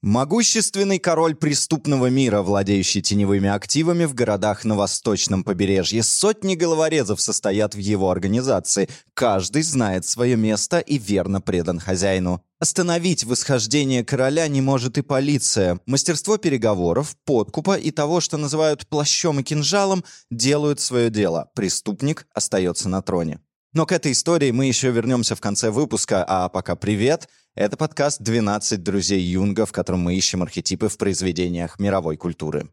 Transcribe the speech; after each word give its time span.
Могущественный 0.00 1.00
король 1.00 1.34
преступного 1.34 2.06
мира, 2.06 2.42
владеющий 2.42 3.02
теневыми 3.02 3.48
активами 3.48 4.04
в 4.04 4.14
городах 4.14 4.64
на 4.64 4.76
восточном 4.76 5.42
побережье. 5.42 6.04
Сотни 6.04 6.54
головорезов 6.54 7.20
состоят 7.20 7.74
в 7.74 7.78
его 7.78 8.08
организации. 8.08 8.88
Каждый 9.14 9.62
знает 9.62 10.04
свое 10.04 10.36
место 10.36 10.78
и 10.78 10.98
верно 10.98 11.40
предан 11.40 11.80
хозяину. 11.80 12.44
Остановить 12.60 13.24
восхождение 13.24 14.04
короля 14.04 14.46
не 14.46 14.60
может 14.60 14.98
и 14.98 15.02
полиция. 15.02 15.80
Мастерство 15.84 16.36
переговоров, 16.36 17.16
подкупа 17.24 17.76
и 17.76 17.90
того, 17.90 18.20
что 18.20 18.36
называют 18.36 18.86
плащом 18.86 19.40
и 19.40 19.42
кинжалом, 19.42 20.04
делают 20.30 20.78
свое 20.78 21.10
дело. 21.10 21.50
Преступник 21.56 22.28
остается 22.32 22.88
на 22.88 23.02
троне. 23.02 23.40
Но 23.74 23.84
к 23.84 23.92
этой 23.92 24.12
истории 24.12 24.50
мы 24.50 24.66
еще 24.66 24.90
вернемся 24.90 25.36
в 25.36 25.40
конце 25.40 25.70
выпуска, 25.70 26.24
а 26.26 26.48
пока 26.48 26.74
привет. 26.74 27.28
Это 27.54 27.76
подкаст 27.76 28.20
«12 28.20 28.78
друзей 28.78 29.20
Юнга», 29.20 29.66
в 29.66 29.72
котором 29.72 30.00
мы 30.00 30.14
ищем 30.14 30.42
архетипы 30.42 30.88
в 30.88 30.96
произведениях 30.96 31.78
мировой 31.78 32.16
культуры. 32.16 32.70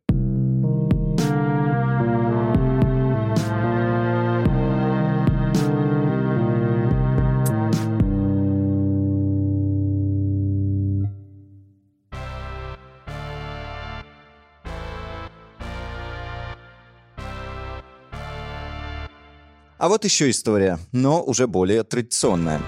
А 19.77 19.89
вот 19.89 20.05
еще 20.05 20.29
история, 20.29 20.79
но 20.93 21.21
уже 21.21 21.47
более 21.47 21.83
традиционная. 21.83 22.61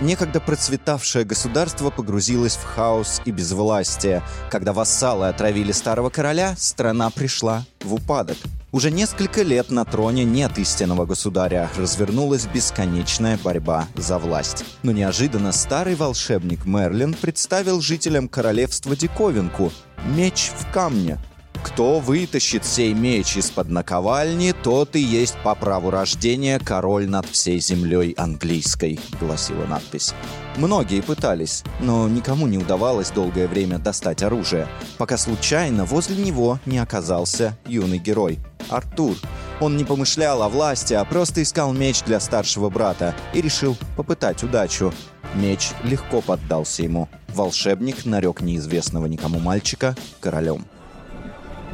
Некогда 0.00 0.40
процветавшее 0.40 1.24
государство 1.24 1.90
погрузилось 1.90 2.56
в 2.56 2.64
хаос 2.64 3.22
и 3.24 3.30
безвластие. 3.30 4.22
Когда 4.50 4.72
вассалы 4.72 5.28
отравили 5.28 5.70
старого 5.70 6.10
короля, 6.10 6.56
страна 6.58 7.10
пришла 7.10 7.64
в 7.80 7.94
упадок. 7.94 8.36
Уже 8.72 8.90
несколько 8.90 9.42
лет 9.42 9.70
на 9.70 9.84
троне 9.84 10.24
нет 10.24 10.58
истинного 10.58 11.06
государя, 11.06 11.70
развернулась 11.76 12.46
бесконечная 12.46 13.38
борьба 13.38 13.86
за 13.94 14.18
власть. 14.18 14.64
Но 14.82 14.90
неожиданно 14.90 15.52
старый 15.52 15.94
волшебник 15.94 16.66
Мерлин 16.66 17.14
представил 17.14 17.80
жителям 17.80 18.28
королевства 18.28 18.96
диковинку– 18.96 19.72
меч 20.16 20.50
в 20.58 20.72
камне– 20.72 21.18
кто 21.64 21.98
вытащит 21.98 22.64
сей 22.64 22.92
меч 22.92 23.36
из-под 23.36 23.70
наковальни, 23.70 24.52
тот 24.52 24.94
и 24.96 25.00
есть 25.00 25.36
по 25.42 25.54
праву 25.54 25.90
рождения 25.90 26.58
король 26.58 27.08
над 27.08 27.26
всей 27.26 27.58
землей 27.58 28.12
английской, 28.12 29.00
гласила 29.18 29.64
надпись. 29.64 30.12
Многие 30.56 31.00
пытались, 31.00 31.64
но 31.80 32.06
никому 32.08 32.46
не 32.46 32.58
удавалось 32.58 33.10
долгое 33.10 33.48
время 33.48 33.78
достать 33.78 34.22
оружие, 34.22 34.68
пока 34.98 35.16
случайно 35.16 35.86
возле 35.86 36.22
него 36.22 36.60
не 36.66 36.78
оказался 36.78 37.58
юный 37.66 37.98
герой– 37.98 38.38
Артур. 38.68 39.16
Он 39.60 39.76
не 39.76 39.84
помышлял 39.84 40.42
о 40.42 40.48
власти, 40.48 40.94
а 40.94 41.04
просто 41.04 41.42
искал 41.42 41.72
меч 41.72 42.02
для 42.02 42.20
старшего 42.20 42.70
брата 42.70 43.14
и 43.32 43.40
решил 43.40 43.76
попытать 43.96 44.42
удачу. 44.42 44.92
Меч 45.34 45.70
легко 45.82 46.20
поддался 46.20 46.82
ему. 46.82 47.08
Волшебник 47.28 48.04
нарек 48.04 48.40
неизвестного 48.40 49.06
никому 49.06 49.38
мальчика 49.40 49.96
королем. 50.20 50.64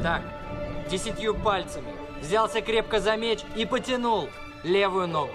Так, 0.02 0.22
десятью 0.90 1.34
пальцами. 1.34 1.92
Взялся 2.22 2.62
крепко 2.62 3.00
за 3.00 3.16
меч 3.16 3.40
и 3.54 3.66
потянул. 3.66 4.28
Левую 4.62 5.08
ногу, 5.08 5.32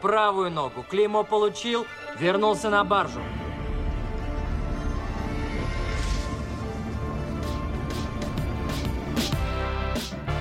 правую 0.00 0.50
ногу. 0.50 0.84
Клеймо 0.88 1.24
получил, 1.24 1.86
вернулся 2.18 2.68
на 2.70 2.84
баржу. 2.84 3.20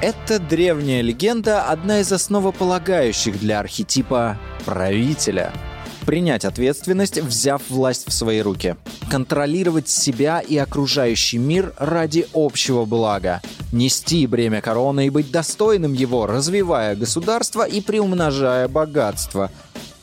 Эта 0.02 0.40
древняя 0.40 1.02
легенда– 1.02 1.64
одна 1.70 2.00
из 2.00 2.12
основополагающих 2.12 3.40
для 3.40 3.60
архетипа 3.60 4.38
правителя– 4.66 5.54
принять 6.02 6.46
ответственность, 6.46 7.18
взяв 7.20 7.62
власть 7.70 8.08
в 8.08 8.12
свои 8.12 8.42
руки, 8.42 8.76
контролировать 9.10 9.90
себя 9.90 10.40
и 10.40 10.58
окружающий 10.58 11.38
мир 11.38 11.74
ради 11.78 12.28
общего 12.34 12.86
блага, 12.86 13.42
нести 13.72 14.28
бремя 14.28 14.62
короны 14.62 15.08
и 15.08 15.10
быть 15.10 15.32
достойным 15.32 15.94
его, 15.94 16.26
развивая 16.26 16.96
государство 16.96 17.64
и 17.64 17.82
приумножая 17.82 18.68
богатство. 18.68 19.52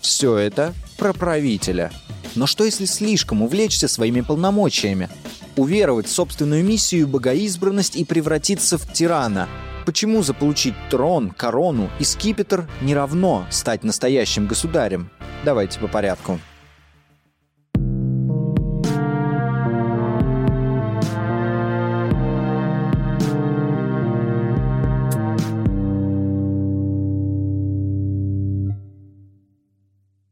Все 0.00 0.36
это 0.36 0.74
про 0.96 1.12
правителя. 1.12 1.92
Но 2.34 2.46
что 2.46 2.64
если 2.64 2.84
слишком 2.84 3.42
увлечься 3.42 3.88
своими 3.88 4.20
полномочиями? 4.20 5.08
Уверовать 5.56 6.06
в 6.06 6.12
собственную 6.12 6.64
миссию 6.64 7.02
и 7.02 7.04
богоизбранность 7.04 7.96
и 7.96 8.04
превратиться 8.04 8.78
в 8.78 8.92
тирана– 8.92 9.48
Почему 9.88 10.22
заполучить 10.22 10.74
трон, 10.90 11.30
корону 11.30 11.88
и 11.98 12.04
скипетр 12.04 12.68
не 12.82 12.94
равно 12.94 13.46
стать 13.48 13.84
настоящим 13.84 14.46
государем? 14.46 15.10
Давайте 15.44 15.78
по 15.78 15.88
порядку. 15.88 16.38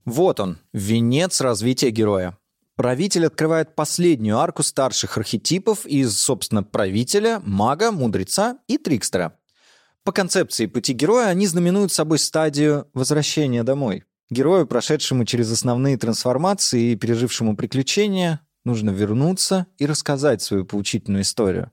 Вот 0.05 0.41
он, 0.41 0.59
венец 0.73 1.41
развития 1.41 1.91
героя. 1.91 2.39
Правитель 2.77 3.27
открывает 3.27 3.75
последнюю 3.75 4.39
арку 4.39 4.63
старших 4.63 5.17
архетипов 5.19 5.87
из, 5.87 6.17
собственно, 6.19 6.63
правителя, 6.63 7.41
мага, 7.45 7.91
мудреца 7.91 8.59
и 8.67 8.79
трикстера. 8.79 9.39
По 10.05 10.13
концепции 10.13 10.67
пути 10.67 10.93
героя 10.93 11.27
они 11.27 11.47
знаменуют 11.47 11.93
собой 11.93 12.19
стадию 12.19 12.89
возвращения 12.93 13.63
домой. 13.63 14.05
Герою, 14.29 14.67
прошедшему 14.67 15.25
через 15.25 15.51
основные 15.53 15.97
трансформации 15.97 16.93
и 16.93 16.97
пережившему 16.97 17.57
приключения, 17.57 18.41
нужно 18.65 18.91
вернуться 18.91 19.67
и 19.79 19.87
рассказать 19.87 20.43
свою 20.43 20.65
поучительную 20.65 21.23
историю. 21.23 21.71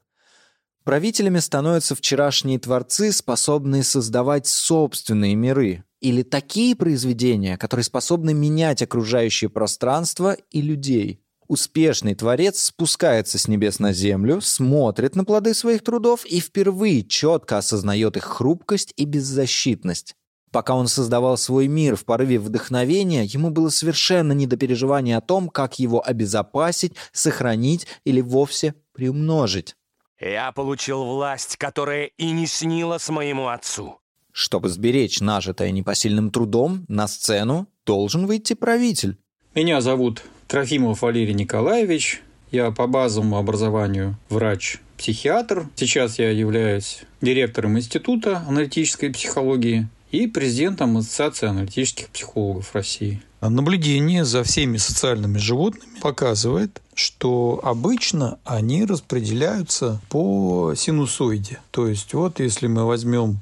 Правителями 0.84 1.40
становятся 1.40 1.96
вчерашние 1.96 2.60
творцы, 2.60 3.12
способные 3.12 3.84
создавать 3.84 4.48
собственные 4.48 5.34
миры, 5.36 5.84
или 6.02 6.22
такие 6.22 6.76
произведения, 6.76 7.58
которые 7.58 7.86
способны 7.86 8.34
менять 8.34 8.82
окружающее 8.82 9.50
пространство 9.50 10.36
и 10.52 10.62
людей. 10.62 11.22
Успешный 11.48 12.14
творец 12.14 12.64
спускается 12.64 13.38
с 13.38 13.48
небес 13.48 13.80
на 13.80 13.94
землю, 13.94 14.42
смотрит 14.42 15.16
на 15.16 15.24
плоды 15.24 15.54
своих 15.54 15.84
трудов 15.84 16.26
и 16.26 16.40
впервые 16.40 17.04
четко 17.04 17.58
осознает 17.58 18.18
их 18.18 18.26
хрупкость 18.26 18.94
и 18.98 19.06
беззащитность. 19.06 20.16
Пока 20.54 20.76
он 20.76 20.88
создавал 20.88 21.36
свой 21.36 21.68
мир 21.68 21.96
в 21.96 22.06
порыве 22.06 22.38
вдохновения, 22.38 23.24
ему 23.24 23.50
было 23.50 23.70
совершенно 23.70 24.34
не 24.34 24.46
до 24.46 24.56
переживания 24.56 25.18
о 25.18 25.22
том, 25.22 25.50
как 25.50 25.80
его 25.80 26.08
обезопасить, 26.08 26.94
сохранить 27.12 27.88
или 28.06 28.22
вовсе 28.22 28.76
приумножить. 28.94 29.76
«Я 30.20 30.52
получил 30.52 31.06
власть, 31.06 31.58
которая 31.58 32.12
и 32.20 32.30
не 32.30 32.46
снилась 32.46 33.10
моему 33.10 33.48
отцу». 33.48 33.98
Чтобы 34.32 34.70
сберечь 34.70 35.22
нажитое 35.22 35.72
непосильным 35.72 36.30
трудом, 36.30 36.86
на 36.88 37.08
сцену 37.08 37.68
должен 37.84 38.28
выйти 38.28 38.54
правитель. 38.54 39.18
Меня 39.56 39.82
зовут 39.82 40.22
Трофимов 40.48 41.02
Валерий 41.02 41.34
Николаевич. 41.34 42.22
Я 42.52 42.70
по 42.70 42.86
базовому 42.86 43.38
образованию 43.38 44.18
врач-психиатр. 44.30 45.68
Сейчас 45.76 46.20
я 46.20 46.30
являюсь 46.30 47.02
директором 47.22 47.80
Института 47.80 48.44
аналитической 48.48 49.10
психологии 49.10 49.88
и 50.14 50.28
президентом 50.28 50.96
Ассоциации 50.98 51.48
аналитических 51.48 52.08
психологов 52.10 52.76
России. 52.76 53.24
Наблюдение 53.42 54.24
за 54.26 54.44
всеми 54.44 54.78
социальными 54.78 55.40
животными 55.40 56.00
показывает, 56.02 56.82
что 56.94 57.60
обычно 57.64 58.38
они 58.46 58.86
распределяются 58.86 60.00
по 60.10 60.76
синусоиде. 60.78 61.60
То 61.72 61.88
есть 61.88 62.14
вот 62.14 62.40
если 62.40 62.68
мы 62.68 62.86
возьмем 62.86 63.40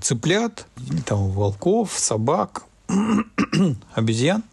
цыплят, 0.00 0.68
там, 1.06 1.28
волков, 1.32 1.92
собак, 1.92 2.62
обезьян, 3.94 4.44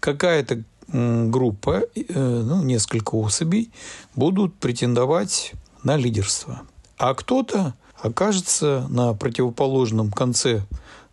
какая-то 0.00 0.64
группа, 0.88 1.84
э, 1.94 2.42
ну, 2.44 2.64
несколько 2.64 3.14
особей 3.14 3.70
будут 4.16 4.52
претендовать 4.56 5.52
на 5.84 5.96
лидерство. 5.96 6.62
А 6.96 7.14
кто-то 7.14 7.74
окажется 8.02 8.86
на 8.90 9.14
противоположном 9.14 10.10
конце 10.10 10.62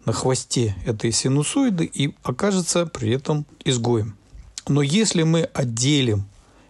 на 0.05 0.13
хвосте 0.13 0.75
этой 0.85 1.11
синусоиды 1.11 1.85
и 1.85 2.15
окажется 2.23 2.85
при 2.85 3.11
этом 3.11 3.45
изгоем. 3.63 4.15
Но 4.67 4.81
если 4.81 5.23
мы 5.23 5.43
отделим 5.43 6.25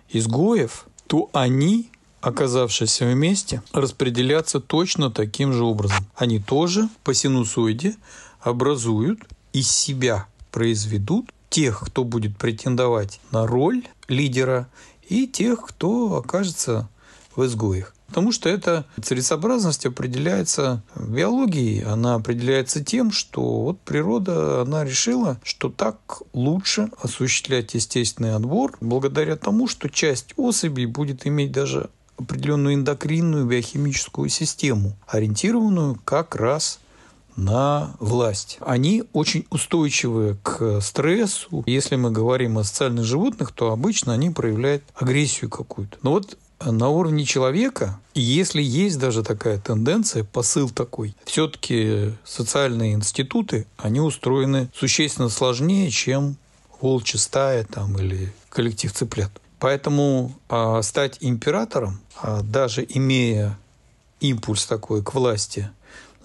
изгоев, 0.09 0.85
то 1.07 1.29
они, 1.33 1.89
оказавшись 2.21 3.01
вместе, 3.01 3.61
распределятся 3.71 4.59
точно 4.59 5.11
таким 5.11 5.53
же 5.53 5.63
образом. 5.63 6.05
Они 6.15 6.39
тоже 6.39 6.89
по 7.03 7.13
синусоиде 7.13 7.95
образуют 8.41 9.19
из 9.53 9.69
себя, 9.69 10.27
произведут 10.51 11.31
тех, 11.49 11.79
кто 11.79 12.03
будет 12.03 12.37
претендовать 12.37 13.21
на 13.31 13.47
роль 13.47 13.83
лидера, 14.07 14.67
и 15.07 15.27
тех, 15.27 15.61
кто 15.61 16.15
окажется 16.17 16.89
в 17.35 17.45
изгоях. 17.45 17.94
Потому 18.07 18.31
что 18.31 18.49
эта 18.49 18.85
целесообразность 19.01 19.85
определяется 19.85 20.83
биологией, 20.95 21.83
она 21.83 22.15
определяется 22.15 22.83
тем, 22.83 23.11
что 23.11 23.61
вот 23.61 23.79
природа, 23.81 24.61
она 24.61 24.83
решила, 24.83 25.39
что 25.43 25.69
так 25.69 26.21
лучше 26.33 26.89
осуществлять 27.01 27.73
естественный 27.73 28.35
отбор, 28.35 28.77
благодаря 28.79 29.35
тому, 29.35 29.67
что 29.67 29.89
часть 29.89 30.33
особей 30.37 30.85
будет 30.85 31.25
иметь 31.25 31.51
даже 31.51 31.89
определенную 32.17 32.75
эндокринную 32.75 33.45
биохимическую 33.45 34.29
систему, 34.29 34.95
ориентированную 35.07 35.99
как 36.05 36.35
раз 36.35 36.79
на 37.35 37.95
власть. 37.99 38.57
Они 38.61 39.03
очень 39.13 39.45
устойчивы 39.49 40.37
к 40.41 40.79
стрессу. 40.81 41.63
Если 41.65 41.95
мы 41.97 42.11
говорим 42.11 42.57
о 42.57 42.63
социальных 42.63 43.03
животных, 43.03 43.51
то 43.51 43.71
обычно 43.71 44.13
они 44.13 44.29
проявляют 44.29 44.83
агрессию 44.95 45.49
какую-то. 45.49 45.97
Но 46.01 46.11
вот 46.11 46.37
на 46.71 46.89
уровне 46.89 47.25
человека, 47.25 47.99
если 48.13 48.61
есть 48.61 48.99
даже 48.99 49.23
такая 49.23 49.59
тенденция, 49.59 50.23
посыл 50.23 50.69
такой, 50.69 51.15
все-таки 51.25 52.13
социальные 52.23 52.93
институты, 52.93 53.67
они 53.77 53.99
устроены 53.99 54.69
существенно 54.73 55.29
сложнее, 55.29 55.89
чем 55.91 56.37
волчья 56.81 57.19
стая 57.19 57.63
там, 57.65 57.97
или 57.97 58.33
коллектив 58.49 58.91
цыплят. 58.91 59.31
Поэтому 59.59 60.33
а, 60.49 60.81
стать 60.81 61.17
императором, 61.21 61.99
а, 62.21 62.41
даже 62.41 62.85
имея 62.87 63.57
импульс 64.19 64.65
такой 64.65 65.03
к 65.03 65.13
власти, 65.13 65.69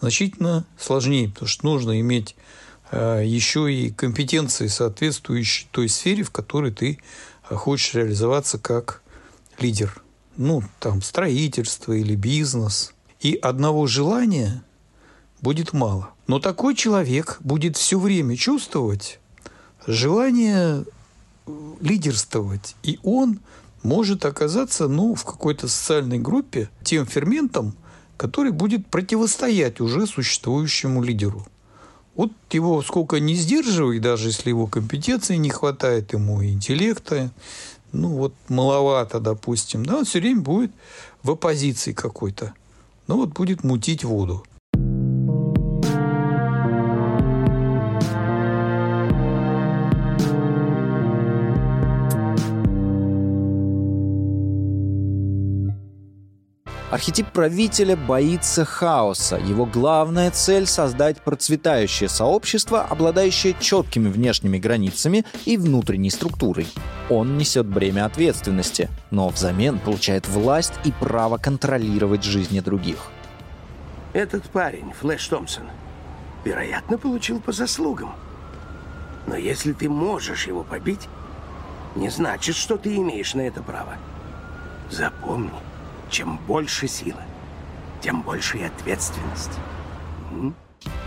значительно 0.00 0.64
сложнее, 0.78 1.28
потому 1.28 1.48
что 1.48 1.66
нужно 1.66 2.00
иметь 2.00 2.34
а, 2.90 3.20
еще 3.20 3.72
и 3.72 3.90
компетенции, 3.90 4.66
соответствующие 4.66 5.68
той 5.70 5.88
сфере, 5.88 6.22
в 6.22 6.30
которой 6.30 6.72
ты 6.72 6.98
а, 7.48 7.54
хочешь 7.54 7.94
реализоваться 7.94 8.58
как 8.58 9.02
лидер 9.58 10.02
ну, 10.40 10.62
там, 10.78 11.02
строительство 11.02 11.92
или 11.92 12.14
бизнес. 12.14 12.94
И 13.20 13.34
одного 13.34 13.86
желания 13.86 14.64
будет 15.42 15.74
мало. 15.74 16.10
Но 16.26 16.40
такой 16.40 16.74
человек 16.74 17.36
будет 17.40 17.76
все 17.76 17.98
время 17.98 18.36
чувствовать 18.36 19.20
желание 19.86 20.84
э, 21.46 21.72
лидерствовать. 21.82 22.74
И 22.82 22.98
он 23.02 23.40
может 23.82 24.24
оказаться 24.24 24.88
ну, 24.88 25.14
в 25.14 25.24
какой-то 25.24 25.68
социальной 25.68 26.18
группе 26.18 26.70
тем 26.82 27.04
ферментом, 27.04 27.74
который 28.16 28.52
будет 28.52 28.86
противостоять 28.86 29.78
уже 29.80 30.06
существующему 30.06 31.02
лидеру. 31.02 31.46
Вот 32.14 32.32
его 32.50 32.82
сколько 32.82 33.20
не 33.20 33.34
сдерживай, 33.34 33.98
даже 33.98 34.28
если 34.28 34.48
его 34.48 34.66
компетенции 34.66 35.36
не 35.36 35.50
хватает, 35.50 36.14
ему 36.14 36.42
интеллекта, 36.42 37.30
ну 37.92 38.08
вот 38.08 38.34
маловато, 38.48 39.20
допустим, 39.20 39.84
да, 39.84 39.98
он 39.98 40.04
все 40.04 40.20
время 40.20 40.40
будет 40.40 40.70
в 41.22 41.30
оппозиции 41.30 41.92
какой-то. 41.92 42.54
Ну 43.06 43.16
вот 43.16 43.30
будет 43.30 43.64
мутить 43.64 44.04
воду. 44.04 44.44
Архетип 57.00 57.28
правителя 57.32 57.96
боится 57.96 58.66
хаоса. 58.66 59.36
Его 59.36 59.64
главная 59.64 60.30
цель— 60.30 60.66
создать 60.66 61.22
процветающее 61.22 62.10
сообщество, 62.10 62.82
обладающее 62.82 63.56
четкими 63.58 64.10
внешними 64.10 64.58
границами 64.58 65.24
и 65.46 65.56
внутренней 65.56 66.10
структурой. 66.10 66.66
Он 67.08 67.38
несет 67.38 67.66
бремя 67.66 68.04
ответственности, 68.04 68.90
но 69.10 69.30
взамен 69.30 69.78
получает 69.78 70.28
власть 70.28 70.74
и 70.84 70.92
право 70.92 71.38
контролировать 71.38 72.22
жизни 72.22 72.60
других. 72.60 73.10
Этот 74.12 74.44
парень, 74.50 74.92
Флэш 75.00 75.26
Томпсон, 75.26 75.70
вероятно, 76.44 76.98
получил 76.98 77.40
по 77.40 77.52
заслугам. 77.52 78.12
Но 79.26 79.36
если 79.36 79.72
ты 79.72 79.88
можешь 79.88 80.46
его 80.46 80.64
побить, 80.64 81.08
не 81.96 82.10
значит, 82.10 82.56
что 82.56 82.76
ты 82.76 82.94
имеешь 82.96 83.32
на 83.32 83.40
это 83.40 83.62
право. 83.62 83.94
Запомни, 84.90 85.50
чем 86.10 86.38
больше 86.46 86.88
сила, 86.88 87.22
тем 88.02 88.22
больше 88.22 88.58
и 88.58 88.62
ответственность. 88.64 89.52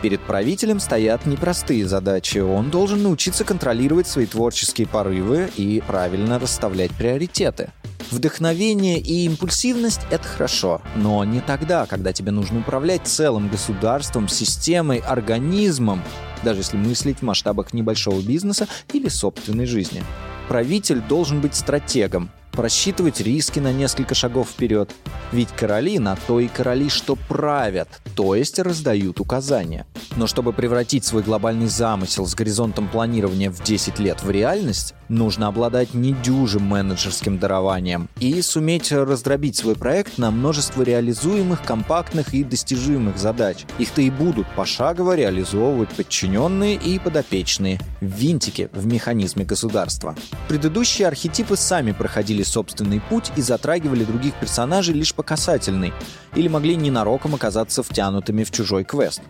Перед 0.01 0.21
правителем 0.21 0.79
стоят 0.79 1.25
непростые 1.25 1.87
задачи. 1.87 2.37
Он 2.37 2.69
должен 2.69 3.03
научиться 3.03 3.43
контролировать 3.43 4.07
свои 4.07 4.25
творческие 4.25 4.87
порывы 4.87 5.49
и 5.55 5.81
правильно 5.85 6.39
расставлять 6.39 6.91
приоритеты. 6.91 7.71
Вдохновение 8.11 8.99
и 8.99 9.25
импульсивность— 9.25 10.01
это 10.11 10.27
хорошо, 10.27 10.81
но 10.95 11.23
не 11.23 11.39
тогда, 11.39 11.85
когда 11.87 12.13
тебе 12.13 12.31
нужно 12.31 12.59
управлять 12.59 13.07
целым 13.07 13.49
государством, 13.49 14.27
системой, 14.27 14.99
организмом, 14.99 16.03
даже 16.43 16.59
если 16.59 16.77
мыслить 16.77 17.19
в 17.19 17.23
масштабах 17.23 17.73
небольшого 17.73 18.21
бизнеса 18.21 18.67
или 18.91 19.07
собственной 19.07 19.65
жизни. 19.65 20.03
Правитель 20.49 21.01
должен 21.01 21.39
быть 21.39 21.55
стратегом, 21.55 22.29
просчитывать 22.53 23.19
риски 23.19 23.59
на 23.59 23.73
несколько 23.73 24.15
шагов 24.15 24.49
вперед. 24.49 24.91
Ведь 25.31 25.49
короли 25.49 25.99
на 25.99 26.15
то 26.15 26.39
и 26.39 26.47
короли, 26.47 26.89
что 26.89 27.15
правят, 27.15 27.89
то 28.15 28.35
есть 28.35 28.59
раздают 28.59 29.19
указания. 29.19 29.85
Но 30.15 30.27
чтобы 30.27 30.53
превратить 30.53 31.03
свой 31.03 31.23
глобальный 31.23 31.67
замысел 31.67 32.25
с 32.25 32.35
горизонтом 32.35 32.87
планирования 32.87 33.49
в 33.49 33.61
10 33.61 33.99
лет 33.99 34.23
в 34.23 34.29
реальность, 34.29 34.93
нужно 35.09 35.47
обладать 35.47 35.93
недюжим 35.93 36.63
менеджерским 36.63 37.37
дарованием 37.37 38.09
и 38.19 38.41
суметь 38.41 38.91
раздробить 38.91 39.55
свой 39.55 39.75
проект 39.75 40.17
на 40.17 40.31
множество 40.31 40.81
реализуемых, 40.81 41.63
компактных 41.63 42.33
и 42.33 42.43
достижимых 42.43 43.17
задач. 43.17 43.65
Их-то 43.79 44.01
и 44.01 44.09
будут 44.09 44.47
пошагово 44.55 45.15
реализовывать 45.15 45.89
подчиненные 45.89 46.75
и 46.75 46.99
подопечные, 46.99 47.79
винтики 48.01 48.69
в 48.73 48.85
механизме 48.85 49.45
государства. 49.45 50.15
Предыдущие 50.47 51.07
архетипы 51.07 51.55
сами 51.55 51.91
проходили 51.91 52.43
собственный 52.43 53.01
путь 53.01 53.31
и 53.35 53.41
затрагивали 53.41 54.03
других 54.03 54.33
персонажей 54.35 54.95
лишь 54.95 55.13
по 55.13 55.23
касательной, 55.23 55.93
или 56.35 56.47
могли 56.47 56.75
ненароком 56.75 57.35
оказаться 57.35 57.83
втянутыми 57.83 58.43
в 58.43 58.51
чужой 58.51 58.83
квест. 58.83 59.21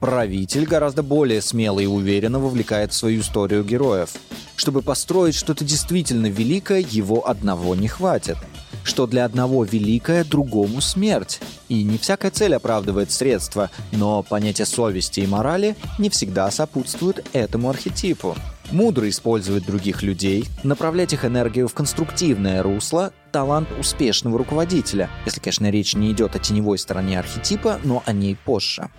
Правитель 0.00 0.64
гораздо 0.64 1.02
более 1.02 1.42
смело 1.42 1.80
и 1.80 1.86
уверенно 1.86 2.38
вовлекает 2.38 2.92
в 2.92 2.94
свою 2.94 3.20
историю 3.20 3.64
героев. 3.64 4.10
Чтобы 4.58 4.82
построить 4.82 5.36
что-то 5.36 5.64
действительно 5.64 6.26
великое, 6.26 6.80
его 6.80 7.28
одного 7.28 7.76
не 7.76 7.86
хватит. 7.86 8.36
Что 8.82 9.06
для 9.06 9.24
одного 9.24 9.62
великое, 9.62 10.24
другому 10.24 10.80
смерть. 10.80 11.38
И 11.68 11.84
не 11.84 11.96
всякая 11.96 12.32
цель 12.32 12.56
оправдывает 12.56 13.12
средства, 13.12 13.70
но 13.92 14.24
понятие 14.24 14.66
совести 14.66 15.20
и 15.20 15.28
морали 15.28 15.76
не 16.00 16.10
всегда 16.10 16.50
сопутствуют 16.50 17.24
этому 17.32 17.70
архетипу 17.70 18.34
мудро 18.70 19.08
использовать 19.08 19.64
других 19.64 20.02
людей, 20.02 20.44
направлять 20.62 21.14
их 21.14 21.24
энергию 21.24 21.68
в 21.68 21.74
конструктивное 21.74 22.62
русло– 22.62 23.12
талант 23.32 23.68
успешного 23.78 24.36
руководителя, 24.36 25.08
если, 25.24 25.40
конечно, 25.40 25.70
речь 25.70 25.94
не 25.94 26.12
идет 26.12 26.36
о 26.36 26.38
теневой 26.38 26.78
стороне 26.78 27.18
архетипа, 27.18 27.80
но 27.84 28.02
о 28.04 28.12
ней 28.12 28.36
позже. 28.36 28.90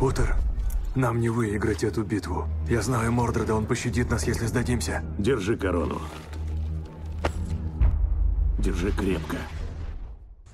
Утер, 0.00 0.36
нам 0.94 1.20
не 1.20 1.28
выиграть 1.28 1.84
эту 1.84 2.02
битву. 2.02 2.46
Я 2.68 2.82
знаю 2.82 3.12
Мордреда, 3.12 3.54
он 3.54 3.66
пощадит 3.66 4.10
нас, 4.10 4.26
если 4.26 4.46
сдадимся. 4.46 5.02
Держи 5.18 5.56
корону. 5.56 6.00
Держи 8.58 8.92
крепко. 8.92 9.38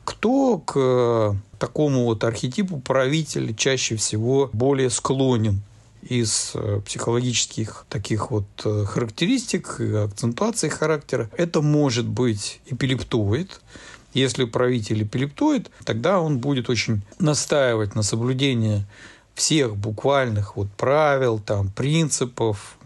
Кто 0.04 0.58
к 0.58 0.72
э, 0.76 1.34
такому 1.58 2.04
вот 2.04 2.24
архетипу 2.24 2.80
правителя 2.80 3.52
чаще 3.52 3.96
всего 3.96 4.50
более 4.52 4.90
склонен? 4.90 5.62
из 6.00 6.52
э, 6.54 6.80
психологических 6.86 7.84
таких 7.88 8.30
вот 8.30 8.46
э, 8.64 8.84
характеристик, 8.84 9.80
акцентуации 9.80 10.68
характера. 10.68 11.28
Это 11.36 11.60
может 11.60 12.06
быть 12.06 12.60
эпилептоид. 12.66 13.60
Если 14.14 14.44
правитель 14.44 15.02
эпилептоид, 15.02 15.70
тогда 15.84 16.20
он 16.20 16.38
будет 16.38 16.70
очень 16.70 17.02
настаивать 17.18 17.94
на 17.96 18.02
соблюдении 18.02 18.86
всех 19.38 19.76
буквальных 19.76 20.56
вот 20.56 20.68
правил, 20.72 21.38
там, 21.38 21.70
принципов, 21.70 22.76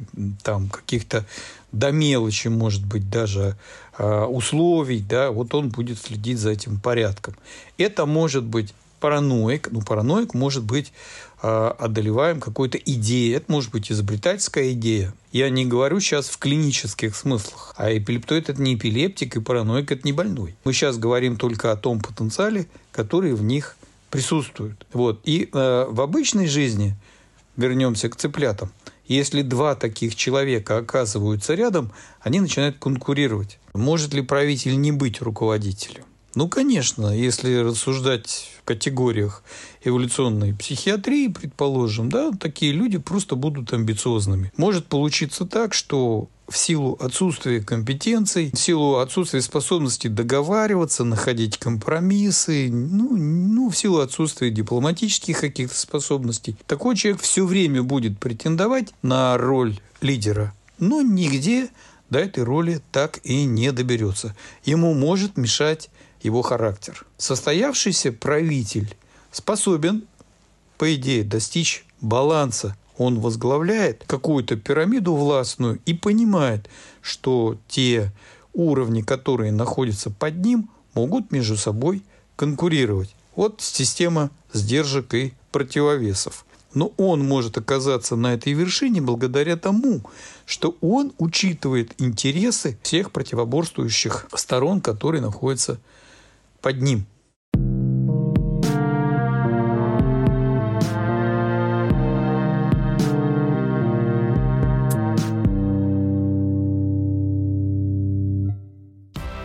там, 0.42 0.68
каких-то 0.68 1.25
до 1.73 1.90
мелочи, 1.90 2.49
может 2.49 2.85
быть, 2.85 3.09
даже 3.09 3.56
э, 3.97 4.25
условий, 4.25 5.00
да, 5.00 5.30
вот 5.30 5.54
он 5.54 5.71
будет 5.71 5.99
следить 5.99 6.38
за 6.38 6.50
этим 6.50 6.78
порядком. 6.78 7.35
Это 7.78 8.04
может 8.04 8.44
быть 8.44 8.75
параноик, 9.00 9.68
ну, 9.71 9.80
параноик 9.80 10.35
может 10.35 10.62
быть 10.62 10.92
э, 11.42 11.73
одолеваем 11.78 12.38
какой-то 12.38 12.76
идеей. 12.76 13.32
Это 13.32 13.50
может 13.50 13.71
быть 13.71 13.90
изобретательская 13.90 14.73
идея. 14.73 15.14
Я 15.32 15.49
не 15.49 15.64
говорю 15.64 16.00
сейчас 16.00 16.28
в 16.28 16.37
клинических 16.37 17.16
смыслах. 17.16 17.75
А 17.78 17.90
эпилептоид– 17.97 18.49
это 18.50 18.61
не 18.61 18.75
эпилептик, 18.75 19.37
и 19.37 19.40
параноик– 19.40 19.90
это 19.92 20.02
не 20.04 20.12
больной. 20.12 20.54
Мы 20.64 20.75
сейчас 20.75 20.99
говорим 20.99 21.38
только 21.38 21.73
о 21.73 21.76
том 21.76 22.00
потенциале, 22.00 22.66
который 22.92 23.32
в 23.32 23.42
них 23.42 23.76
присутствует. 24.12 24.87
Вот. 24.92 25.21
И 25.25 25.49
э, 25.52 25.87
в 25.88 26.00
обычной 26.02 26.47
жизни, 26.47 26.95
вернемся 27.57 28.09
к 28.09 28.16
цыплятам, 28.16 28.71
Если 29.09 29.42
два 29.42 29.75
таких 29.75 30.14
человека 30.14 30.78
оказываются 30.78 31.54
рядом, 31.54 31.92
они 32.21 32.40
начинают 32.40 32.78
конкурировать. 32.78 33.59
Может 33.75 34.14
ли 34.14 34.23
правитель 34.23 34.81
не 34.81 34.92
быть 34.92 35.21
руководителем? 35.21 36.04
Ну, 36.35 36.49
конечно, 36.49 37.09
если 37.09 37.57
рассуждать 37.57 38.51
в 38.59 38.65
категориях 38.65 39.43
эволюционной 39.85 40.55
психиатрии, 40.55 41.29
предположим, 41.29 42.09
да, 42.09 42.31
такие 42.33 42.73
люди 42.73 42.97
просто 42.99 43.37
будут 43.37 43.73
амбициозными. 43.73 44.51
Может 44.57 44.87
получиться 44.87 45.45
так, 45.45 45.75
что 45.75 46.29
в 46.49 46.57
силу 46.57 46.97
отсутствия 47.01 47.61
компетенций, 47.61 48.51
в 48.53 48.59
силу 48.59 48.97
отсутствия 48.97 49.43
способности 49.43 50.09
договариваться, 50.09 51.05
находить 51.05 51.59
компромиссы, 51.59 52.71
ну, 52.71 53.17
ну, 53.17 53.71
в 53.71 53.77
силу 53.77 53.99
отсутствия 54.01 54.51
дипломатических 54.51 55.39
каких-то 55.39 55.77
способностей, 55.77 56.57
такой 56.67 56.97
человек 56.97 57.21
все 57.21 57.45
время 57.45 57.83
будет 57.83 58.19
претендовать 58.19 58.93
на 59.03 59.37
роль 59.37 59.79
лидера, 60.01 60.55
но 60.79 61.03
нигде 61.03 61.69
до 62.11 62.19
этой 62.19 62.45
роли 62.45 62.83
так 62.93 63.21
и 63.25 63.45
не 63.45 63.73
доберется. 63.73 64.37
Ему 64.65 64.93
может 64.93 65.39
мешать 65.39 65.89
его 66.23 66.43
характер. 66.43 67.05
Состоявшийся 67.19 68.12
правитель 68.12 68.95
способен, 69.31 70.05
по 70.79 70.95
идее, 70.95 71.25
достичь 71.25 71.85
баланса. 72.00 72.76
Он 72.99 73.21
возглавляет 73.21 74.05
какую-то 74.07 74.57
пирамиду 74.57 75.14
властную 75.14 75.81
и 75.87 75.95
понимает, 75.95 76.69
что 77.00 77.57
те 77.69 78.12
уровни, 78.52 79.02
которые 79.02 79.50
находятся 79.50 80.11
под 80.11 80.37
ним, 80.37 80.71
могут 80.95 81.33
между 81.33 81.57
собой 81.57 82.02
конкурировать. 82.37 83.14
Вот 83.35 83.61
система 83.61 84.31
сдержек 84.52 85.14
и 85.14 85.33
противовесов. 85.50 86.45
Но 86.75 86.93
он 86.97 87.26
может 87.26 87.59
оказаться 87.59 88.17
на 88.17 88.35
этой 88.35 88.55
вершине 88.55 89.00
благодаря 89.00 89.57
тому, 89.57 90.02
что 90.47 90.76
он 90.81 91.12
учитывает 91.19 91.93
интересы 91.99 92.79
всех 92.83 93.11
противоборствующих 93.11 94.26
сторон, 94.35 94.81
которые 94.81 95.21
находятся 95.21 95.79
под 96.62 96.81
ним. 96.81 97.07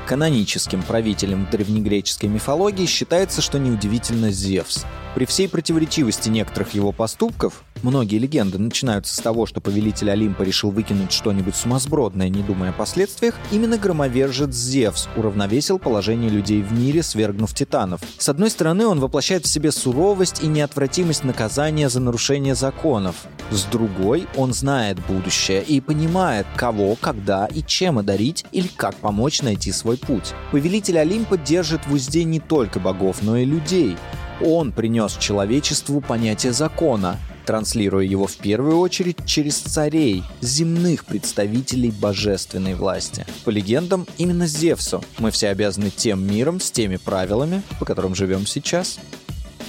Каноническим 0.07 0.83
правителем 0.83 1.49
древнегреческой 1.51 2.29
мифологии 2.29 2.85
считается, 2.85 3.41
что 3.41 3.59
неудивительно 3.59 4.31
Зевс. 4.31 4.85
При 5.15 5.25
всей 5.25 5.49
противоречивости 5.49 6.29
некоторых 6.29 6.73
его 6.73 6.93
поступков, 6.93 7.65
многие 7.83 8.17
легенды 8.17 8.57
начинаются 8.57 9.15
с 9.15 9.19
того, 9.19 9.45
что 9.45 9.61
повелитель 9.61 10.11
Олимпа 10.11 10.43
решил 10.43 10.71
выкинуть 10.71 11.11
что-нибудь 11.11 11.55
сумасбродное, 11.55 12.29
не 12.29 12.43
думая 12.43 12.69
о 12.71 12.73
последствиях, 12.73 13.35
именно 13.51 13.77
громовержец 13.77 14.53
Зевс 14.53 15.07
уравновесил 15.15 15.79
положение 15.79 16.29
людей 16.29 16.61
в 16.61 16.71
мире, 16.73 17.03
свергнув 17.03 17.53
титанов. 17.53 18.01
С 18.17 18.29
одной 18.29 18.49
стороны, 18.49 18.87
он 18.87 18.99
воплощает 18.99 19.45
в 19.45 19.49
себе 19.49 19.71
суровость 19.71 20.43
и 20.43 20.47
неотвратимость 20.47 21.23
наказания 21.23 21.89
за 21.89 21.99
нарушение 21.99 22.55
законов. 22.55 23.15
С 23.51 23.63
другой, 23.63 24.27
он 24.35 24.53
знает 24.53 24.97
будущее 25.07 25.63
и 25.63 25.79
понимает, 25.81 26.45
кого, 26.55 26.95
когда 26.99 27.45
и 27.45 27.63
чем 27.63 27.97
одарить 27.99 28.45
или 28.51 28.67
как 28.67 28.95
помочь 28.95 29.41
найти 29.41 29.71
свой 29.71 29.97
путь. 29.97 30.33
Повелитель 30.51 30.99
Олимпа 30.99 31.37
держит 31.37 31.85
в 31.87 31.93
узде 31.93 32.23
не 32.23 32.39
только 32.39 32.79
богов, 32.79 33.17
но 33.21 33.37
и 33.37 33.45
людей. 33.45 33.95
Он 34.43 34.71
принес 34.71 35.17
человечеству 35.17 36.01
понятие 36.01 36.53
закона, 36.53 37.17
транслируя 37.47 38.03
его 38.03 38.27
в 38.27 38.35
первую 38.35 38.77
очередь 38.77 39.25
через 39.25 39.57
царей, 39.57 40.23
земных 40.41 41.05
представителей 41.05 41.91
божественной 41.91 42.75
власти. 42.75 43.25
По 43.45 43.49
легендам, 43.49 44.05
именно 44.17 44.45
Зевсу 44.45 45.01
мы 45.17 45.31
все 45.31 45.47
обязаны 45.47 45.89
тем 45.89 46.27
миром 46.27 46.59
с 46.59 46.69
теми 46.69 46.97
правилами, 46.97 47.63
по 47.79 47.85
которым 47.85 48.15
живем 48.15 48.45
сейчас. 48.45 48.99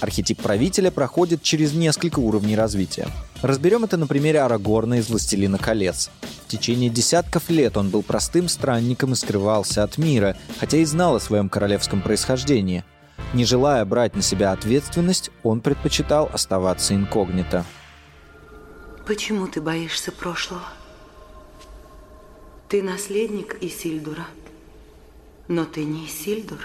Архетип 0.01 0.43
правителя 0.43 0.91
проходит 0.91 1.43
через 1.43 1.73
несколько 1.73 2.19
уровней 2.19 2.57
развития. 2.57 3.07
Разберем 3.43 3.85
это 3.85 3.97
на 3.97 4.09
примере 4.09 4.41
Арагорна 4.41 4.95
из 4.95 5.09
«Властелина 5.09 5.59
колец». 5.59 6.11
В 6.47 6.51
течение 6.51 6.91
десятков 6.91 7.49
лет 7.49 7.77
он 7.77 7.91
был 7.91 8.03
простым 8.03 8.49
странником 8.49 9.13
и 9.13 9.17
скрывался 9.17 9.85
от 9.85 9.99
мира, 9.99 10.37
хотя 10.59 10.79
и 10.79 10.85
знал 10.85 11.17
о 11.17 11.21
своем 11.21 11.49
королевском 11.49 12.03
происхождении– 12.03 12.85
не 13.33 13.45
желая 13.45 13.85
брать 13.85 14.17
на 14.17 14.23
себя 14.23 14.53
ответственность, 14.53 15.31
он 15.43 15.61
предпочитал 15.61 16.31
оставаться 16.33 16.95
инкогнито. 16.95 17.65
Почему 19.07 19.47
ты 19.47 19.61
боишься 19.61 20.13
прошлого? 20.13 20.65
Ты 22.69 22.83
наследник 22.83 23.57
Исильдура, 23.63 24.27
но 25.49 25.65
ты 25.65 25.85
не 25.85 26.07
Исильдур. 26.07 26.59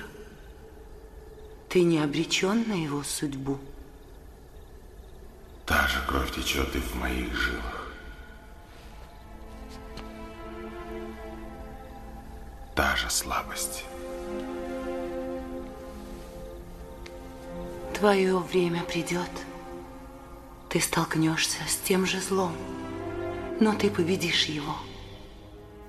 Ты 1.70 1.84
не 1.84 2.00
обречен 2.00 2.68
на 2.68 2.74
его 2.74 3.02
судьбу. 3.04 3.58
Та 5.66 5.88
же 5.88 6.00
кровь 6.08 6.36
течет 6.36 6.76
и 6.76 6.80
в 6.80 6.96
моих 6.96 7.34
жилах. 7.34 7.94
Та 12.76 12.96
же 12.96 13.10
слабость. 13.10 13.86
Твое 17.94 18.38
время 18.38 18.84
придет. 18.84 19.30
Ты 20.70 20.82
столкнешься 20.82 21.58
с 21.68 21.76
тем 21.88 22.06
же 22.06 22.20
злом, 22.20 22.52
но 23.60 23.74
ты 23.74 23.90
победишь 23.90 24.46
его. 24.46 24.76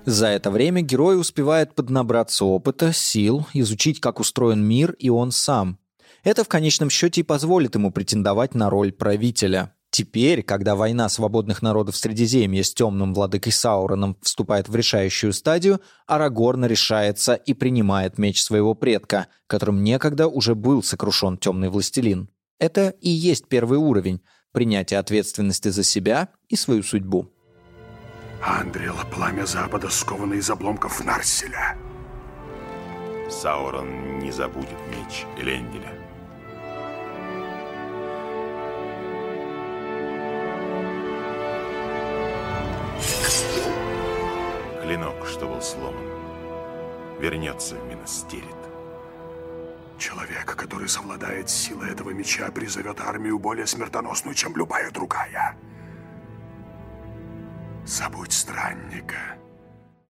За 0.05 0.27
это 0.27 0.51
время 0.51 0.81
герой 0.81 1.19
успевает 1.19 1.73
поднабраться 1.73 2.45
опыта, 2.45 2.93
сил, 2.93 3.47
изучить, 3.53 3.99
как 3.99 4.19
устроен 4.19 4.63
мир 4.63 4.91
и 4.93 5.09
он 5.09 5.31
сам. 5.31 5.79
Это 6.23 6.43
в 6.43 6.47
конечном 6.47 6.89
счете 6.89 7.21
и 7.21 7.23
позволит 7.23 7.75
ему 7.75 7.91
претендовать 7.91 8.53
на 8.53 8.69
роль 8.69 8.91
правителя. 8.91 9.74
Теперь, 9.95 10.43
когда 10.43 10.75
война 10.75 11.07
свободных 11.07 11.61
народов 11.61 11.95
Средиземья 11.95 12.63
с 12.63 12.73
темным 12.73 13.13
владыкой 13.13 13.53
Сауроном 13.53 14.17
вступает 14.21 14.67
в 14.67 14.75
решающую 14.75 15.31
стадию, 15.31 15.79
Арагорн 16.05 16.65
решается 16.65 17.35
и 17.35 17.53
принимает 17.53 18.17
меч 18.17 18.43
своего 18.43 18.75
предка, 18.75 19.27
которым 19.47 19.85
некогда 19.85 20.27
уже 20.27 20.53
был 20.53 20.83
сокрушен 20.83 21.37
темный 21.37 21.69
властелин. 21.69 22.29
Это 22.59 22.89
и 22.99 23.09
есть 23.09 23.47
первый 23.47 23.77
уровень– 23.77 24.19
принятие 24.51 24.99
ответственности 24.99 25.69
за 25.69 25.83
себя 25.83 26.27
и 26.49 26.57
свою 26.57 26.83
судьбу. 26.83 27.31
Андрела, 28.43 29.05
пламя 29.13 29.45
Запада, 29.45 29.89
сковано 29.89 30.33
из 30.33 30.49
обломков 30.49 31.05
Нарселя. 31.05 31.77
Саурон 33.29 34.19
не 34.19 34.33
забудет 34.33 34.77
меч 34.89 35.23
Эленделя. 35.39 35.94
Клинок, 44.85 45.25
что 45.25 45.47
был 45.47 45.63
сломан, 45.63 46.05
вернется 47.19 47.73
в 47.75 47.87
Минастерит. 47.87 48.45
Человек, 49.97 50.55
который 50.55 50.87
совладает 50.87 51.49
силой 51.49 51.89
этого 51.89 52.11
меча, 52.11 52.51
призовет 52.51 53.01
армию 53.01 53.39
более 53.39 53.65
смертоносную, 53.65 54.35
чем 54.35 54.55
любая 54.55 54.91
другая. 54.91 55.57
Забудь 57.83 58.31
странника. 58.31 59.39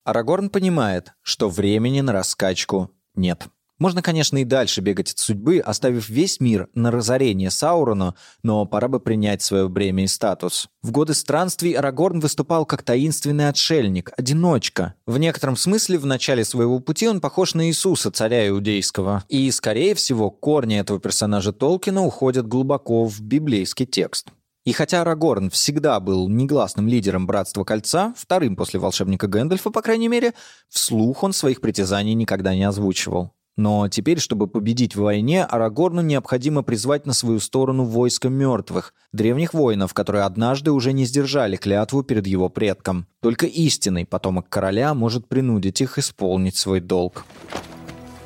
Арагорн 0.03 0.51
понимает, 0.51 1.13
что 1.23 1.49
времени 1.49 2.01
на 2.01 2.13
раскачку 2.13 2.91
нет. 3.15 3.47
Можно, 3.79 4.01
конечно, 4.01 4.37
и 4.37 4.43
дальше 4.43 4.81
бегать 4.81 5.11
от 5.11 5.19
судьбы, 5.19 5.59
оставив 5.59 6.09
весь 6.09 6.41
мир 6.41 6.67
на 6.75 6.91
разорение 6.91 7.49
Саурона, 7.49 8.13
но 8.43 8.65
пора 8.65 8.89
бы 8.89 8.99
принять 8.99 9.41
свое 9.41 9.69
бремя 9.69 10.03
и 10.03 10.07
статус. 10.07 10.67
В 10.81 10.91
годы 10.91 11.13
странствий 11.13 11.71
Арагорн 11.71 12.19
выступал 12.19 12.65
как 12.65 12.83
таинственный 12.83 13.47
отшельник, 13.47 14.11
одиночка. 14.17 14.95
В 15.07 15.17
некотором 15.17 15.55
смысле 15.55 15.97
в 15.97 16.05
начале 16.05 16.43
своего 16.43 16.79
пути 16.79 17.07
он 17.07 17.21
похож 17.21 17.53
на 17.53 17.67
Иисуса, 17.67 18.11
царя 18.11 18.49
иудейского. 18.49 19.23
И, 19.29 19.49
скорее 19.51 19.95
всего, 19.95 20.29
корни 20.29 20.77
этого 20.77 20.99
персонажа 20.99 21.53
Толкина 21.53 22.05
уходят 22.05 22.47
глубоко 22.47 23.05
в 23.05 23.21
библейский 23.21 23.85
текст. 23.85 24.27
И 24.65 24.73
хотя 24.73 25.01
Арагорн 25.01 25.49
всегда 25.49 25.99
был 26.01 26.27
негласным 26.27 26.87
лидером 26.87 27.25
Братства 27.25 27.63
Кольца, 27.63 28.13
вторым 28.17 28.57
после 28.57 28.79
волшебника 28.79 29.27
Гэндальфа, 29.27 29.69
по 29.71 29.81
крайней 29.81 30.09
мере, 30.09 30.33
вслух 30.67 31.23
он 31.23 31.31
своих 31.31 31.61
притязаний 31.61 32.13
никогда 32.13 32.53
не 32.53 32.65
озвучивал. 32.65 33.31
Но 33.59 33.89
теперь, 33.89 34.19
чтобы 34.19 34.47
победить 34.47 34.95
в 34.95 35.01
войне, 35.01 35.43
Арагорну 35.43 35.99
необходимо 35.99 36.63
призвать 36.63 37.05
на 37.05 37.11
свою 37.11 37.41
сторону 37.41 37.83
войско 37.83 38.29
мертвых, 38.29 38.93
древних 39.11 39.53
воинов, 39.53 39.93
которые 39.93 40.23
однажды 40.23 40.71
уже 40.71 40.93
не 40.93 41.03
сдержали 41.03 41.57
клятву 41.57 42.01
перед 42.01 42.25
его 42.25 42.47
предком. 42.47 43.05
Только 43.19 43.47
истинный 43.47 44.05
потомок 44.05 44.47
короля 44.47 44.93
может 44.93 45.27
принудить 45.27 45.81
их 45.81 45.97
исполнить 45.97 46.55
свой 46.55 46.79
долг. 46.79 47.25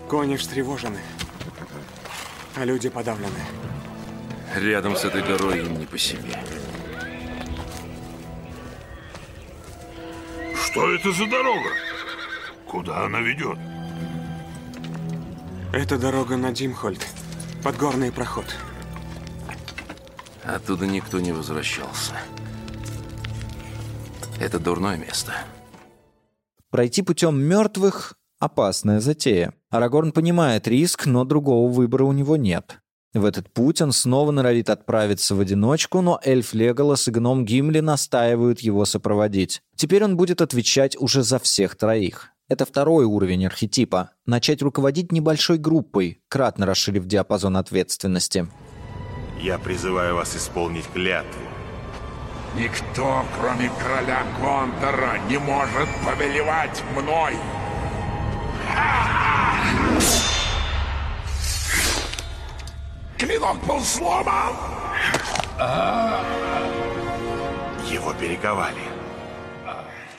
Кони 0.07 0.35
встревожены, 0.35 0.99
а 2.55 2.63
люди 2.63 2.89
подавлены. 2.89 3.31
Рядом 4.55 4.95
с 4.95 5.03
этой 5.03 5.23
горой 5.23 5.65
им 5.65 5.79
не 5.79 5.87
по 5.87 5.97
себе. 5.97 6.37
Что 10.63 10.93
это 10.93 11.11
за 11.11 11.25
дорога? 11.25 11.69
Куда 12.67 13.05
она 13.05 13.19
ведет? 13.21 13.57
Это 15.73 15.97
дорога 15.97 16.37
на 16.37 16.51
Димхольд. 16.51 17.03
Подгорный 17.63 18.11
проход. 18.11 18.45
Оттуда 20.43 20.85
никто 20.85 21.19
не 21.19 21.31
возвращался. 21.31 22.13
Это 24.39 24.59
дурное 24.59 24.97
место. 24.97 25.31
Пройти 26.69 27.01
путем 27.01 27.41
мертвых– 27.41 28.13
опасная 28.39 28.99
затея. 28.99 29.55
Арагорн 29.71 30.11
понимает 30.11 30.67
риск, 30.67 31.07
но 31.07 31.23
другого 31.23 31.71
выбора 31.71 32.03
у 32.03 32.11
него 32.11 32.37
нет. 32.37 32.77
В 33.15 33.25
этот 33.25 33.51
путь 33.51 33.81
он 33.81 33.93
снова 33.93 34.29
норовит 34.29 34.69
отправиться 34.69 35.33
в 35.33 35.39
одиночку, 35.39 36.01
но 36.01 36.19
эльф 36.23 36.53
Леголас 36.53 37.07
и 37.07 37.11
гном 37.11 37.45
Гимли 37.45 37.79
настаивают 37.79 38.59
его 38.59 38.85
сопроводить. 38.85 39.63
Теперь 39.75 40.03
он 40.03 40.17
будет 40.17 40.39
отвечать 40.39 40.95
уже 40.95 41.23
за 41.23 41.39
всех 41.39 41.75
троих. 41.75 42.32
Это 42.53 42.67
второй 42.67 43.05
уровень 43.05 43.47
архетипа. 43.47 44.11
Начать 44.27 44.61
руководить 44.61 45.11
небольшой 45.11 45.57
группой, 45.57 46.21
кратно 46.27 46.67
расширив 46.67 47.07
диапазон 47.07 47.57
ответственности. 47.57 48.47
Я 49.41 49.57
призываю 49.57 50.13
вас 50.17 50.35
исполнить 50.35 50.85
клятву. 50.93 51.41
Никто, 52.55 53.25
кроме 53.39 53.71
короля 53.81 54.21
Гондора, 54.39 55.17
не 55.27 55.39
может 55.39 55.89
повелевать 56.05 56.83
мной. 56.95 57.33
Клинок 63.17 63.65
был 63.65 63.79
сломан. 63.81 64.53
Его 67.89 68.13
перековали. 68.13 69.02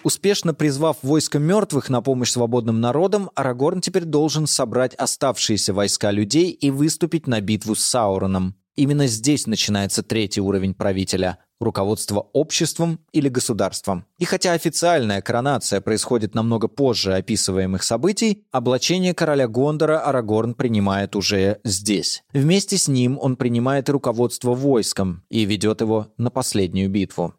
Успешно 0.05 0.53
призвав 0.53 0.99
войско 1.03 1.39
мертвых 1.39 1.89
на 1.89 2.03
помощь 2.03 2.31
свободным 2.31 2.79
народам, 2.79 3.31
Арагорн 3.35 3.81
теперь 3.81 4.05
должен 4.05 4.47
собрать 4.47 4.95
оставшиеся 4.95 5.73
войска 5.73 6.11
людей 6.11 6.51
и 6.51 6.71
выступить 6.71 7.27
на 7.27 7.41
битву 7.41 7.75
с 7.75 7.83
Сауроном. 7.83 8.55
Именно 8.77 9.07
здесь 9.07 9.47
начинается 9.47 10.03
третий 10.03 10.43
уровень 10.43 10.75
правителя– 10.75 11.39
руководство 11.61 12.29
обществом 12.35 13.01
или 13.13 13.31
государством. 13.31 14.05
И 14.19 14.27
хотя 14.27 14.53
официальная 14.53 15.23
коронация 15.23 15.81
происходит 15.81 16.35
намного 16.35 16.69
позже 16.69 17.15
описываемых 17.15 17.83
событий, 17.83 18.45
облачение 18.51 19.15
короля 19.15 19.49
Гондора 19.49 20.01
Арагорн 20.01 20.55
принимает 20.55 21.17
уже 21.17 21.61
здесь. 21.65 22.25
Вместе 22.35 22.77
с 22.77 22.89
ним 22.89 23.19
он 23.19 23.37
принимает 23.37 23.89
руководство 23.89 24.55
войском 24.55 25.23
и 25.31 25.47
ведет 25.47 25.81
его 25.81 26.09
на 26.19 26.31
последнюю 26.31 26.91
битву. 26.91 27.35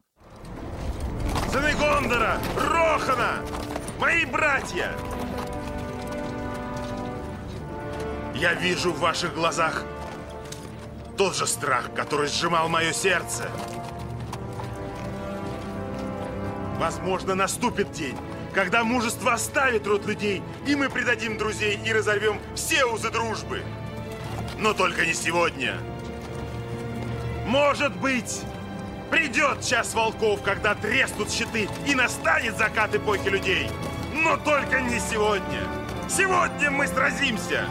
Братья! 4.35 4.91
Я 8.35 8.53
вижу 8.53 8.91
в 8.91 8.99
ваших 8.99 9.33
глазах 9.33 9.85
тот 11.17 11.37
же 11.37 11.47
страх, 11.47 11.93
который 11.95 12.27
сжимал 12.27 12.67
мое 12.67 12.91
сердце. 12.91 13.49
Возможно, 16.77 17.35
наступит 17.35 17.93
день, 17.93 18.17
когда 18.53 18.83
мужество 18.83 19.33
оставит 19.33 19.87
род 19.87 20.05
людей, 20.05 20.43
и 20.67 20.75
мы 20.75 20.89
предадим 20.89 21.37
друзей 21.37 21.79
и 21.85 21.93
разорвем 21.93 22.37
все 22.55 22.83
узы 22.83 23.09
дружбы. 23.11 23.61
Но 24.59 24.73
только 24.73 25.05
не 25.05 25.13
сегодня. 25.13 25.77
Может 27.45 27.95
быть, 27.95 28.41
придет 29.09 29.61
час 29.61 29.93
волков, 29.93 30.41
когда 30.43 30.75
треснут 30.75 31.31
щиты 31.31 31.69
и 31.87 31.95
настанет 31.95 32.57
закат 32.57 32.93
эпохи 32.93 33.29
людей. 33.29 33.69
Но 34.25 34.37
только 34.37 34.81
не 34.81 34.99
сегодня. 34.99 35.61
Сегодня 36.09 36.71
мы 36.71 36.87
сразимся 36.87 37.67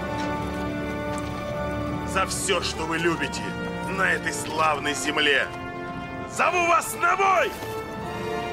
за 2.13 2.27
все, 2.27 2.63
что 2.63 2.87
вы 2.87 2.99
любите 2.99 3.43
на 3.99 4.13
этой 4.13 4.33
славной 4.33 4.95
земле. 4.95 5.49
Зову 6.33 6.65
вас 6.69 6.95
на 7.03 7.17
бой! 7.17 7.51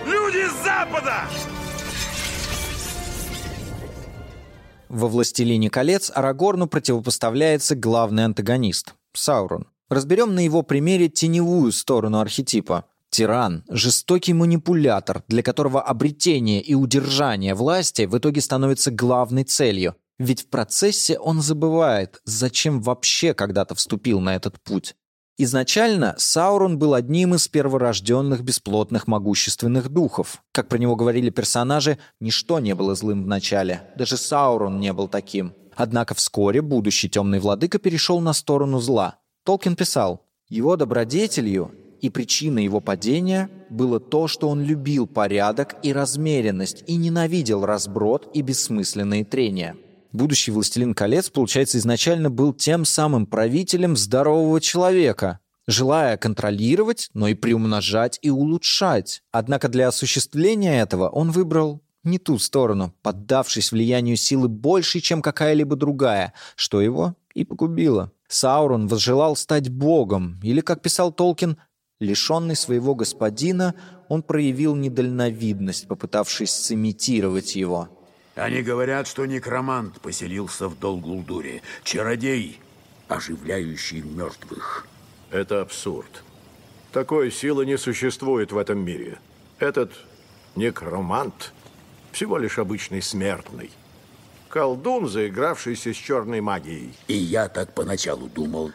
Люди 0.08 0.48
Запада! 0.64 1.28
Во 4.90 5.08
«Властелине 5.08 5.70
колец» 5.70 6.12
Арагорну 6.14 6.66
противопоставляется 6.66 7.76
главный 7.76 8.26
антагонист– 8.26 8.96
Саурон. 9.14 9.68
Разберем 9.90 10.34
на 10.34 10.40
его 10.40 10.64
примере 10.64 11.08
теневую 11.08 11.72
сторону 11.72 12.20
архетипа. 12.20 12.86
Тиран– 13.12 13.66
жестокий 13.70 14.34
манипулятор, 14.34 15.24
для 15.28 15.44
которого 15.44 15.82
обретение 15.82 16.62
и 16.62 16.76
удержание 16.76 17.54
власти 17.56 18.04
в 18.04 18.18
итоге 18.18 18.40
становится 18.40 18.90
главной 18.90 19.44
целью. 19.44 19.96
Ведь 20.18 20.44
в 20.44 20.48
процессе 20.48 21.20
он 21.20 21.42
забывает, 21.42 22.22
зачем 22.24 22.82
вообще 22.82 23.34
когда-то 23.34 23.76
вступил 23.76 24.22
на 24.22 24.36
этот 24.36 24.62
путь. 24.62 24.96
Изначально 25.38 26.16
Саурон 26.18 26.78
был 26.78 26.94
одним 26.94 27.36
из 27.36 27.50
перворожденных 27.50 28.44
бесплотных 28.44 29.08
могущественных 29.08 29.90
духов. 29.90 30.42
Как 30.54 30.70
про 30.70 30.78
него 30.78 30.96
говорили 30.96 31.32
персонажи, 31.32 31.98
ничто 32.22 32.60
не 32.60 32.76
было 32.76 32.96
злым 32.96 33.24
в 33.24 33.28
начале. 33.28 33.82
Даже 33.98 34.16
Саурон 34.16 34.80
не 34.80 34.94
был 34.94 35.10
таким. 35.10 35.54
Однако 35.76 36.14
вскоре 36.14 36.62
будущий 36.62 37.10
темный 37.10 37.40
владыка 37.40 37.78
перешел 37.78 38.22
на 38.22 38.32
сторону 38.32 38.80
зла. 38.80 39.20
Толкин 39.44 39.76
писал, 39.76 40.28
его 40.48 40.78
добродетелью 40.78 41.72
и 42.02 42.10
причиной 42.10 42.64
его 42.64 42.82
падения 42.82 43.50
было 43.70 44.00
то, 44.00 44.28
что 44.28 44.50
он 44.50 44.64
любил 44.64 45.08
порядок 45.08 45.76
и 45.84 45.94
размеренность 45.94 46.84
и 46.88 46.96
ненавидел 46.96 47.66
разброд 47.66 48.30
и 48.34 48.42
бессмысленные 48.42 49.24
трения 49.24 49.76
будущий 50.14 50.52
«Властелин 50.52 50.94
колец», 50.94 51.30
получается, 51.30 51.78
изначально 51.78 52.30
был 52.30 52.54
тем 52.54 52.86
самым 52.86 53.26
правителем 53.26 53.96
здорового 53.96 54.60
человека, 54.62 55.40
желая 55.68 56.18
контролировать, 56.18 57.10
но 57.14 57.28
и 57.28 57.34
приумножать 57.34 58.20
и 58.22 58.30
улучшать. 58.30 59.24
Однако 59.32 59.70
для 59.70 59.88
осуществления 59.88 60.82
этого 60.82 61.10
он 61.10 61.32
выбрал 61.32 61.82
не 62.04 62.18
ту 62.18 62.40
сторону, 62.40 62.94
поддавшись 63.04 63.72
влиянию 63.72 64.18
силы 64.18 64.48
больше, 64.48 65.00
чем 65.02 65.22
какая-либо 65.22 65.76
другая, 65.76 66.34
что 66.56 66.82
его 66.82 67.16
и 67.36 67.46
погубило. 67.46 68.12
Саурон 68.28 68.88
возжелал 68.88 69.36
стать 69.36 69.70
богом, 69.70 70.40
или, 70.42 70.62
как 70.62 70.82
писал 70.82 71.12
Толкин, 71.12 71.58
лишенный 72.02 72.58
своего 72.58 72.94
господина, 72.94 73.74
он 74.10 74.22
проявил 74.22 74.76
недальновидность, 74.76 75.88
попытавшись 75.88 76.52
сымитировать 76.52 77.56
его– 77.56 77.88
они 78.36 78.62
говорят, 78.62 79.08
что 79.08 79.26
некромант 79.26 80.00
поселился 80.00 80.68
в 80.70 80.80
Долгулдуре. 80.80 81.62
Чародей, 81.84 82.60
оживляющий 83.08 84.02
мертвых. 84.02 84.88
Это 85.32 85.62
абсурд. 85.62 86.24
Такой 86.92 87.32
силы 87.32 87.66
не 87.66 87.78
существует 87.78 88.52
в 88.52 88.58
этом 88.58 88.84
мире. 88.84 89.20
Этот 89.60 89.92
некромант 90.56 91.54
всего 92.12 92.38
лишь 92.38 92.58
обычный 92.58 93.02
смертный. 93.02 93.70
Колдун, 94.50 95.08
заигравшийся 95.08 95.94
с 95.94 95.98
черной 95.98 96.42
магией. 96.42 96.94
И 97.08 97.14
я 97.14 97.48
так 97.48 97.74
поначалу 97.74 98.28
думал. 98.28 98.72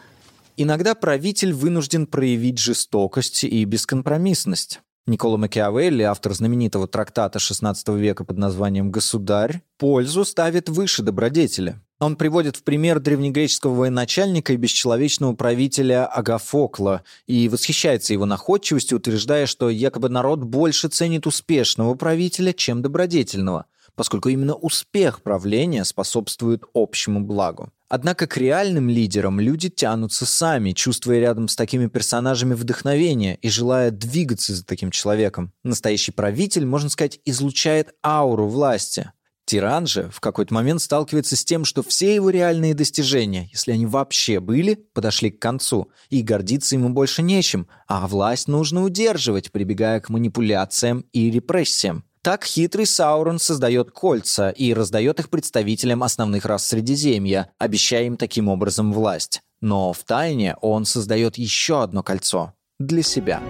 Иногда 0.59 0.95
правитель 0.95 1.53
вынужден 1.53 2.07
проявить 2.07 2.57
жестокость 2.57 3.43
и 3.43 3.63
бескомпромиссность. 3.63 4.81
Никола 5.05 5.37
Макиавелли, 5.37 6.01
автор 6.01 6.33
знаменитого 6.33 6.87
трактата 6.87 7.37
XVI 7.37 7.75
века 7.95 8.25
под 8.25 8.39
названием 8.39 8.89
«Государь», 8.89 9.61
пользу 9.77 10.25
ставит 10.25 10.67
выше 10.67 11.03
добродетеля. 11.03 11.79
Он 11.99 12.15
приводит 12.15 12.55
в 12.55 12.63
пример 12.63 12.99
древнегреческого 12.99 13.75
военачальника 13.75 14.53
и 14.53 14.57
бесчеловечного 14.57 15.35
правителя 15.35 16.07
Агафокла 16.07 17.03
и 17.27 17.47
восхищается 17.49 18.13
его 18.13 18.25
находчивостью, 18.25 18.97
утверждая, 18.97 19.45
что 19.45 19.69
якобы 19.69 20.09
народ 20.09 20.43
больше 20.43 20.87
ценит 20.87 21.27
успешного 21.27 21.93
правителя, 21.93 22.51
чем 22.51 22.81
добродетельного, 22.81 23.65
поскольку 23.93 24.29
именно 24.29 24.55
успех 24.55 25.21
правления 25.21 25.85
способствует 25.85 26.63
общему 26.73 27.21
благу. 27.21 27.71
Однако 27.89 28.27
к 28.27 28.35
реальным 28.37 28.89
лидерам 28.89 29.39
люди 29.39 29.69
тянутся 29.69 30.25
сами, 30.25 30.73
чувствуя 30.73 31.19
рядом 31.19 31.47
с 31.47 31.55
такими 31.55 31.87
персонажами 31.87 32.53
вдохновение 32.53 33.37
и 33.41 33.49
желая 33.49 33.91
двигаться 33.91 34.53
за 34.53 34.65
таким 34.65 34.91
человеком. 34.91 35.53
Настоящий 35.63 36.11
правитель, 36.11 36.65
можно 36.65 36.89
сказать, 36.89 37.19
излучает 37.23 37.93
ауру 38.03 38.47
власти. 38.47 39.11
Тиран 39.45 39.87
же 39.87 40.09
в 40.09 40.19
какой-то 40.19 40.53
момент 40.53 40.81
сталкивается 40.81 41.37
с 41.37 41.45
тем, 41.45 41.63
что 41.63 41.81
все 41.81 42.13
его 42.13 42.29
реальные 42.29 42.73
достижения, 42.73 43.47
если 43.53 43.71
они 43.71 43.85
вообще 43.85 44.41
были, 44.41 44.75
подошли 44.75 45.31
к 45.31 45.39
концу, 45.39 45.89
и 46.09 46.21
гордиться 46.21 46.75
ему 46.75 46.89
больше 46.89 47.21
нечем, 47.21 47.69
а 47.87 48.05
власть 48.09 48.49
нужно 48.49 48.83
удерживать, 48.83 49.53
прибегая 49.53 50.01
к 50.01 50.09
манипуляциям 50.09 51.05
и 51.13 51.31
репрессиям. 51.31 52.03
Так 52.27 52.43
хитрый 52.43 52.85
Саурон 52.85 53.39
создает 53.39 53.91
кольца 53.91 54.49
и 54.49 54.73
раздает 54.73 55.21
их 55.21 55.29
представителям 55.29 56.03
основных 56.03 56.43
рас 56.43 56.67
Средиземья, 56.67 57.53
обещая 57.57 58.03
им 58.03 58.17
таким 58.17 58.49
образом 58.49 58.91
власть. 58.91 59.39
Но 59.61 59.93
в 59.93 59.99
тайне 59.99 60.57
он 60.59 60.83
создает 60.83 61.37
еще 61.37 61.81
одно 61.81 62.03
кольцо 62.03 62.51
для 62.79 63.01
себя. 63.01 63.41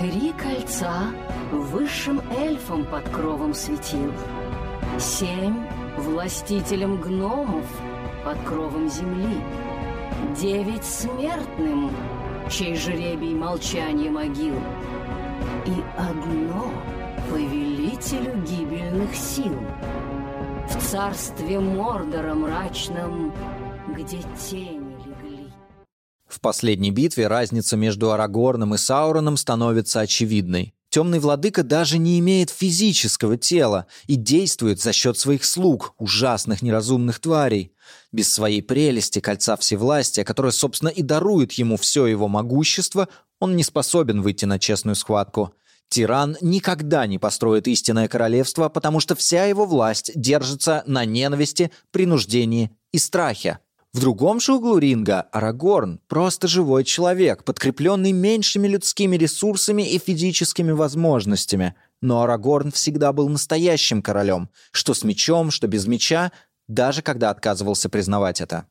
Три 0.00 0.32
кольца 0.32 1.12
высшим 1.52 2.20
эльфом 2.36 2.84
под 2.84 3.08
кровом 3.10 3.54
светил. 3.54 4.12
Семь 4.98 5.64
властителем 5.98 7.00
гномов 7.00 7.66
под 8.24 8.42
кровом 8.42 8.90
земли. 8.90 9.40
Девять 10.36 10.84
смертным, 10.84 11.94
чей 12.50 12.74
жребий 12.74 13.34
молчание 13.34 14.10
могил. 14.10 14.56
И 15.64 15.76
одно 15.96 16.72
повелителю 17.32 18.42
гибельных 18.44 19.16
сил. 19.16 19.58
В 20.68 20.90
царстве 20.90 21.58
Мордора 21.60 22.34
мрачном, 22.34 23.32
где 23.96 24.18
тени 24.18 24.96
легли. 25.06 25.50
В 26.28 26.40
последней 26.40 26.90
битве 26.90 27.28
разница 27.28 27.78
между 27.78 28.12
Арагорном 28.12 28.74
и 28.74 28.78
Сауроном 28.78 29.38
становится 29.38 30.00
очевидной. 30.00 30.74
Темный 30.90 31.20
владыка 31.20 31.62
даже 31.62 31.96
не 31.96 32.18
имеет 32.18 32.50
физического 32.50 33.38
тела 33.38 33.86
и 34.08 34.16
действует 34.16 34.78
за 34.78 34.92
счет 34.92 35.16
своих 35.16 35.46
слуг, 35.46 35.94
ужасных 35.96 36.60
неразумных 36.60 37.18
тварей. 37.18 37.72
Без 38.12 38.30
своей 38.30 38.60
прелести 38.60 39.20
кольца 39.20 39.56
всевластия, 39.56 40.24
которое, 40.24 40.52
собственно, 40.52 40.90
и 40.90 41.00
дарует 41.00 41.52
ему 41.52 41.78
все 41.78 42.04
его 42.04 42.28
могущество, 42.28 43.08
он 43.40 43.56
не 43.56 43.64
способен 43.64 44.20
выйти 44.20 44.44
на 44.44 44.58
честную 44.58 44.96
схватку. 44.96 45.54
Тиран 45.92 46.38
никогда 46.40 47.06
не 47.06 47.18
построит 47.18 47.68
истинное 47.68 48.08
королевство, 48.08 48.70
потому 48.70 48.98
что 48.98 49.14
вся 49.14 49.44
его 49.44 49.66
власть 49.66 50.10
держится 50.14 50.82
на 50.86 51.04
ненависти, 51.04 51.70
принуждении 51.90 52.70
и 52.92 52.98
страхе. 52.98 53.58
В 53.92 54.00
другом 54.00 54.40
же 54.40 54.54
углу 54.54 54.78
ринга 54.78 55.20
Арагорн– 55.32 56.00
просто 56.08 56.48
живой 56.48 56.84
человек, 56.84 57.44
подкрепленный 57.44 58.12
меньшими 58.12 58.68
людскими 58.68 59.16
ресурсами 59.16 59.82
и 59.82 59.98
физическими 59.98 60.70
возможностями. 60.70 61.74
Но 62.00 62.22
Арагорн 62.22 62.70
всегда 62.70 63.12
был 63.12 63.28
настоящим 63.28 64.00
королем, 64.00 64.48
что 64.70 64.94
с 64.94 65.04
мечом, 65.04 65.50
что 65.50 65.68
без 65.68 65.86
меча, 65.86 66.32
даже 66.68 67.02
когда 67.02 67.28
отказывался 67.28 67.90
признавать 67.90 68.40
это. 68.40 68.64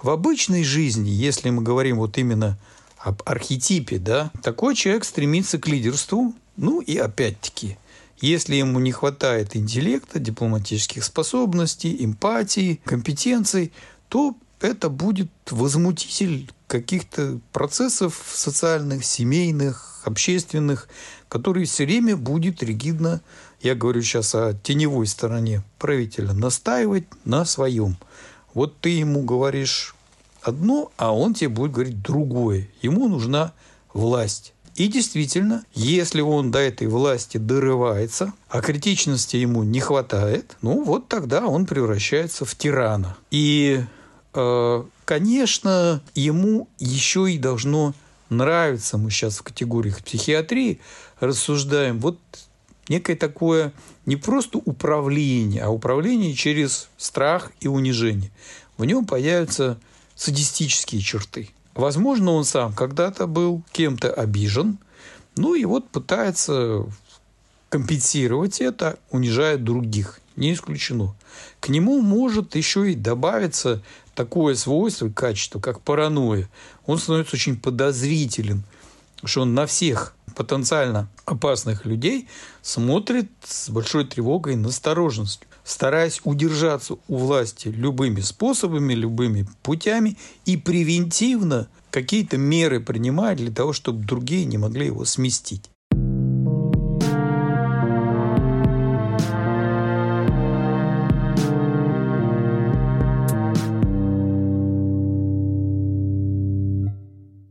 В 0.00 0.08
обычной 0.08 0.62
жизни, 0.62 1.10
если 1.10 1.50
мы 1.50 1.62
говорим 1.62 1.98
вот 1.98 2.16
именно 2.16 2.60
об 3.02 3.22
архетипе, 3.24 3.98
да, 3.98 4.30
такой 4.42 4.74
человек 4.74 5.04
стремится 5.04 5.58
к 5.58 5.66
лидерству, 5.66 6.34
ну 6.56 6.80
и 6.80 6.98
опять-таки, 6.98 7.78
если 8.20 8.56
ему 8.56 8.78
не 8.80 8.92
хватает 8.92 9.56
интеллекта, 9.56 10.18
дипломатических 10.18 11.02
способностей, 11.02 11.96
эмпатии, 12.04 12.80
компетенций, 12.84 13.72
то 14.08 14.36
это 14.60 14.90
будет 14.90 15.30
возмутитель 15.50 16.50
каких-то 16.66 17.40
процессов 17.52 18.22
социальных, 18.32 19.04
семейных, 19.04 20.02
общественных, 20.04 20.88
который 21.28 21.64
все 21.64 21.86
время 21.86 22.16
будет 22.16 22.62
ригидно, 22.62 23.22
я 23.62 23.74
говорю 23.74 24.02
сейчас 24.02 24.34
о 24.34 24.52
теневой 24.54 25.06
стороне 25.06 25.62
правителя, 25.78 26.32
настаивать 26.32 27.04
на 27.24 27.44
своем. 27.44 27.96
Вот 28.52 28.78
ты 28.80 28.90
ему 28.90 29.22
говоришь 29.22 29.94
одно, 30.42 30.92
а 30.96 31.14
он 31.14 31.34
тебе 31.34 31.48
будет 31.48 31.72
говорить 31.72 32.02
другое. 32.02 32.68
Ему 32.82 33.08
нужна 33.08 33.52
власть. 33.92 34.52
И 34.76 34.88
действительно, 34.88 35.64
если 35.74 36.20
он 36.20 36.50
до 36.50 36.58
этой 36.60 36.86
власти 36.86 37.36
дорывается, 37.36 38.32
а 38.48 38.60
критичности 38.60 39.36
ему 39.36 39.62
не 39.62 39.80
хватает, 39.80 40.56
ну 40.62 40.84
вот 40.84 41.08
тогда 41.08 41.46
он 41.46 41.66
превращается 41.66 42.44
в 42.44 42.54
тирана. 42.54 43.16
И 43.30 43.82
Э, 44.34 44.84
конечно, 45.04 46.02
ему 46.14 46.68
еще 46.78 47.30
и 47.30 47.38
должно 47.38 47.94
нравиться, 48.28 48.96
мы 48.96 49.10
сейчас 49.10 49.38
в 49.38 49.42
категориях 49.42 50.04
психиатрии 50.04 50.80
рассуждаем, 51.18 51.98
вот 51.98 52.18
некое 52.88 53.16
такое 53.16 53.72
не 54.06 54.16
просто 54.16 54.58
управление, 54.58 55.62
а 55.64 55.70
управление 55.70 56.34
через 56.34 56.88
страх 56.96 57.50
и 57.60 57.66
унижение. 57.66 58.30
В 58.76 58.84
нем 58.84 59.04
появятся 59.04 59.78
садистические 60.20 61.00
черты. 61.00 61.48
Возможно, 61.74 62.32
он 62.32 62.44
сам 62.44 62.74
когда-то 62.74 63.26
был 63.26 63.62
кем-то 63.72 64.12
обижен, 64.12 64.76
ну 65.34 65.54
и 65.54 65.64
вот 65.64 65.88
пытается 65.88 66.84
компенсировать 67.70 68.60
это, 68.60 68.98
унижая 69.10 69.56
других. 69.56 70.20
Не 70.36 70.52
исключено. 70.52 71.14
К 71.58 71.70
нему 71.70 72.02
может 72.02 72.54
еще 72.54 72.92
и 72.92 72.94
добавиться 72.94 73.82
такое 74.14 74.56
свойство, 74.56 75.08
качество, 75.08 75.58
как 75.58 75.80
паранойя, 75.80 76.50
он 76.84 76.98
становится 76.98 77.36
очень 77.36 77.58
подозрителен, 77.58 78.62
что 79.24 79.40
он 79.42 79.54
на 79.54 79.64
всех 79.64 80.14
потенциально 80.36 81.08
опасных 81.24 81.86
людей 81.86 82.28
смотрит 82.60 83.30
с 83.42 83.70
большой 83.70 84.04
тревогой 84.04 84.52
и 84.52 84.56
настороженностью, 84.56 85.48
стараясь 85.64 86.20
удержаться 86.24 86.96
у 87.08 87.16
власти 87.16 87.68
любыми 87.68 88.20
способами, 88.20 88.94
любыми 88.94 89.46
путями 89.62 90.16
и 90.44 90.56
превентивно 90.56 91.68
какие-то 91.90 92.38
меры 92.38 92.80
принимать 92.80 93.38
для 93.38 93.50
того, 93.50 93.72
чтобы 93.72 94.04
другие 94.04 94.44
не 94.44 94.58
могли 94.58 94.86
его 94.86 95.04
сместить. 95.04 95.70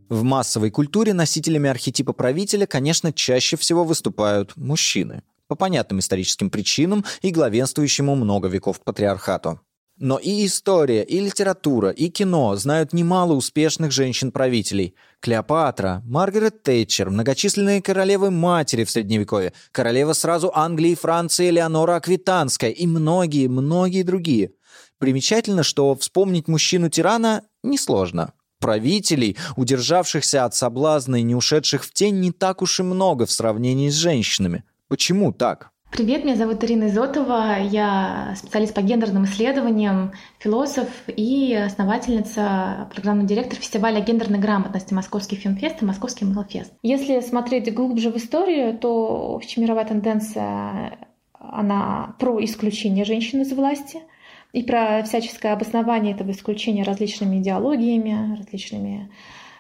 В 0.10 0.24
массовой 0.24 0.72
культуре 0.72 1.14
носителями 1.14 1.70
архетипа 1.70 2.14
правителя, 2.14 2.66
конечно, 2.66 3.14
чаще 3.14 3.56
всего 3.58 3.84
выступают 3.84 4.58
мужчины. 4.58 5.22
По 5.50 5.56
понятным 5.56 5.98
историческим 5.98 6.52
причинам 6.52 7.04
и 7.24 7.32
главенствующему 7.32 8.14
много 8.16 8.48
веков 8.48 8.82
патриархату. 8.82 9.60
Но 9.98 10.18
и 10.18 10.46
история, 10.46 11.04
и 11.04 11.20
литература, 11.20 11.90
и 11.90 12.08
кино 12.10 12.56
знают 12.56 12.94
немало 12.94 13.34
успешных 13.34 13.92
женщин-правителей. 13.92 14.94
Клеопатра, 15.20 16.04
Маргарет 16.06 16.62
Тэтчер, 16.62 17.10
многочисленные 17.10 17.82
королевы-матери 17.82 18.84
в 18.84 18.92
Средневековье, 18.92 19.52
королева 19.72 20.14
сразу 20.14 20.52
Англии 20.54 20.92
и 20.92 20.96
Франции 20.96 21.50
Леонора 21.50 21.96
Аквитанская 21.96 22.70
и 22.70 22.86
многие-многие 22.86 24.04
другие. 24.04 24.52
Примечательно, 25.00 25.64
что 25.64 25.96
вспомнить 25.96 26.48
мужчину-тирана 26.48 27.42
несложно. 27.64 28.34
Правителей, 28.60 29.36
удержавшихся 29.58 30.46
от 30.46 30.54
соблазна 30.54 31.16
и 31.18 31.24
не 31.24 31.34
ушедших 31.34 31.84
в 31.84 31.92
тень, 31.92 32.20
не 32.20 32.32
так 32.32 32.62
уж 32.62 32.80
и 32.80 32.84
много 32.84 33.26
в 33.26 33.32
сравнении 33.32 33.90
с 33.90 33.96
женщинами. 33.96 34.64
Почему 34.90 35.32
так? 35.32 35.70
Привет, 35.92 36.26
меня 36.26 36.36
зовут 36.36 36.64
Ирина 36.64 36.88
Изотова, 36.88 37.60
я 37.62 38.34
специалист 38.36 38.74
по 38.74 38.82
гендерным 38.82 39.26
исследованиям, 39.26 40.14
философ 40.40 40.88
и 41.08 41.54
основательница, 41.54 42.90
программный 42.94 43.26
директор 43.26 43.58
фестиваля 43.58 44.02
гендерной 44.02 44.40
грамотности 44.40 44.94
Московский 44.94 45.36
фильмфест 45.36 45.82
и 45.82 45.86
Московский 45.86 46.26
Мелфест. 46.26 46.74
Если 46.84 47.22
смотреть 47.22 47.74
глубже 47.74 48.12
в 48.12 48.18
историю, 48.18 48.78
то 48.78 49.36
общемировая 49.36 49.86
тенденция, 49.86 50.98
она 51.40 52.16
про 52.20 52.44
исключение 52.44 53.06
женщин 53.06 53.42
из 53.42 53.54
власти– 53.54 54.02
и 54.52 54.64
про 54.64 55.04
всяческое 55.04 55.54
обоснование 55.54 56.16
этого 56.16 56.32
исключения 56.32 56.84
различными 56.84 57.38
идеологиями, 57.38 58.38
различными 58.38 59.12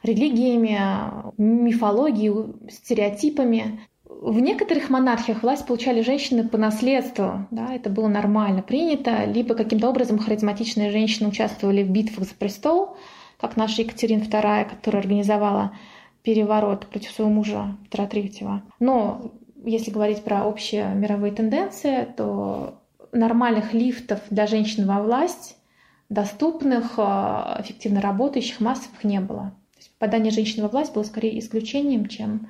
религиями, 0.02 0.80
мифологией, 1.38 2.70
стереотипами. 2.72 3.82
В 4.21 4.38
некоторых 4.41 4.89
монархиях 4.89 5.43
власть 5.43 5.65
получали 5.65 6.01
женщины 6.01 6.45
по 6.45 6.58
наследству, 6.58 7.47
да, 7.51 7.73
это 7.73 7.89
было 7.89 8.10
нормально 8.10 8.62
принято, 8.62 9.23
либо 9.23 9.55
каким-то 9.55 9.88
образом 9.88 10.19
харизматичные 10.19 10.91
женщины 10.91 11.29
участвовали 11.29 11.84
в 11.84 11.89
битвах 11.89 12.27
за 12.27 12.36
престол, 12.36 12.97
как 13.39 13.55
наша 13.55 13.82
Екатерина 13.82 14.23
II, 14.23 14.69
которая 14.69 15.03
организовала 15.03 15.71
переворот 16.21 16.86
против 16.88 17.12
своего 17.12 17.32
мужа 17.32 17.77
Петра 17.86 18.08
III. 18.08 18.60
Но 18.82 19.32
если 19.63 19.89
говорить 19.89 20.21
про 20.21 20.45
общие 20.45 20.93
мировые 20.95 21.32
тенденции, 21.32 22.05
то 22.17 22.82
нормальных 23.13 23.73
лифтов 23.73 24.19
для 24.29 24.47
женщин 24.47 24.86
во 24.86 25.01
власть, 25.01 25.55
доступных, 26.10 26.95
а, 26.97 27.62
эффективно 27.62 28.01
работающих, 28.01 28.60
массовых 28.60 29.01
не 29.05 29.21
было. 29.21 29.53
То 29.71 29.77
есть 29.77 29.91
попадание 29.97 30.34
женщин 30.34 30.62
во 30.62 30.67
власть 30.67 30.93
было 30.93 31.03
скорее 31.03 31.39
исключением, 31.39 32.08
чем 32.08 32.49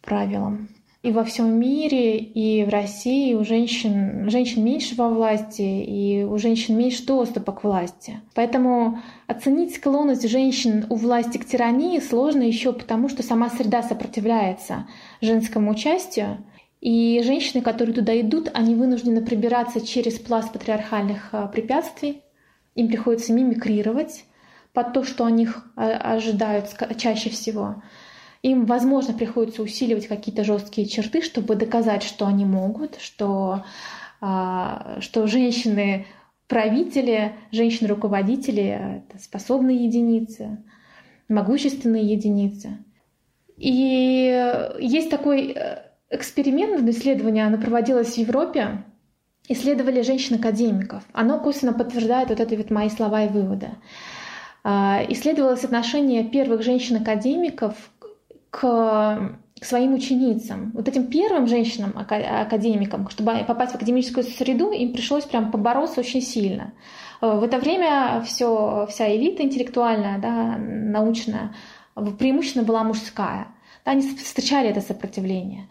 правилом. 0.00 0.70
И 1.06 1.12
во 1.12 1.22
всем 1.22 1.60
мире, 1.60 2.18
и 2.18 2.64
в 2.64 2.68
России 2.68 3.32
у 3.34 3.44
женщин, 3.44 4.28
женщин 4.28 4.64
меньше 4.64 4.96
во 4.96 5.08
власти, 5.08 5.62
и 5.62 6.24
у 6.24 6.36
женщин 6.36 6.76
меньше 6.76 7.06
доступа 7.06 7.52
к 7.52 7.62
власти. 7.62 8.18
Поэтому 8.34 8.98
оценить 9.28 9.76
склонность 9.76 10.28
женщин 10.28 10.84
у 10.90 10.96
власти 10.96 11.38
к 11.38 11.46
тирании 11.46 12.00
сложно 12.00 12.42
еще 12.42 12.72
потому, 12.72 13.08
что 13.08 13.22
сама 13.22 13.50
среда 13.50 13.84
сопротивляется 13.84 14.88
женскому 15.20 15.70
участию, 15.70 16.38
и 16.80 17.22
женщины, 17.24 17.62
которые 17.62 17.94
туда 17.94 18.20
идут, 18.20 18.50
они 18.52 18.74
вынуждены 18.74 19.24
пробираться 19.24 19.80
через 19.80 20.18
пласт 20.18 20.52
патриархальных 20.52 21.28
а, 21.30 21.46
препятствий. 21.46 22.22
Им 22.74 22.88
приходится 22.88 23.32
мимикрировать 23.32 24.24
под 24.72 24.92
то, 24.92 25.04
что 25.04 25.24
о 25.24 25.30
них 25.30 25.70
а, 25.76 26.14
ожидают 26.14 26.66
чаще 26.98 27.30
всего. 27.30 27.76
Им, 28.42 28.66
возможно, 28.66 29.14
приходится 29.14 29.62
усиливать 29.62 30.06
какие-то 30.06 30.44
жесткие 30.44 30.86
черты, 30.88 31.22
чтобы 31.22 31.56
доказать, 31.56 32.02
что 32.02 32.26
они 32.26 32.44
могут, 32.44 32.96
что, 33.00 33.64
а, 34.20 34.98
что 35.00 35.26
женщины 35.26 36.06
правители, 36.48 37.32
женщины-руководители— 37.50 39.02
это 39.10 39.22
способные 39.22 39.84
единицы, 39.84 40.58
могущественные 41.28 42.04
единицы. 42.04 42.78
И 43.56 44.70
есть 44.78 45.10
такой 45.10 45.52
э, 45.52 45.82
эксперимент, 46.10 46.88
исследование, 46.88 47.46
оно 47.46 47.58
проводилось 47.58 48.14
в 48.14 48.18
Европе, 48.18 48.84
исследовали 49.48 50.02
женщин-академиков. 50.02 51.04
Оно 51.12 51.40
косвенно 51.40 51.72
подтверждает 51.72 52.28
вот 52.28 52.40
это 52.40 52.56
вот 52.56 52.70
мои 52.70 52.90
слова 52.90 53.24
и 53.24 53.28
выводы. 53.28 53.70
А, 54.62 55.00
исследовалось 55.08 55.64
отношение 55.64 56.24
первых 56.24 56.62
женщин-академиков 56.62 57.74
к 58.60 59.38
к 59.58 59.64
своим 59.64 59.94
ученицам. 59.94 60.70
Вот 60.74 60.86
этим 60.86 61.06
первым 61.06 61.46
женщинам, 61.46 61.94
академикам, 61.96 63.08
чтобы 63.08 63.44
попасть 63.46 63.72
в 63.72 63.76
академическую 63.76 64.22
среду, 64.24 64.70
им 64.70 64.92
пришлось 64.92 65.24
прям 65.24 65.50
побороться 65.50 66.00
очень 66.00 66.20
сильно. 66.20 66.74
В 67.22 67.42
это 67.42 67.58
время 67.58 68.22
все, 68.26 68.86
вся 68.90 69.16
элита 69.16 69.42
интеллектуальная, 69.42 70.18
да, 70.18 70.56
научная, 70.58 71.54
преимущественно 72.18 72.66
была 72.66 72.84
мужская. 72.84 73.48
Да, 73.86 73.92
они 73.92 74.02
встречали 74.02 74.68
это 74.68 74.82
сопротивление. 74.82 75.68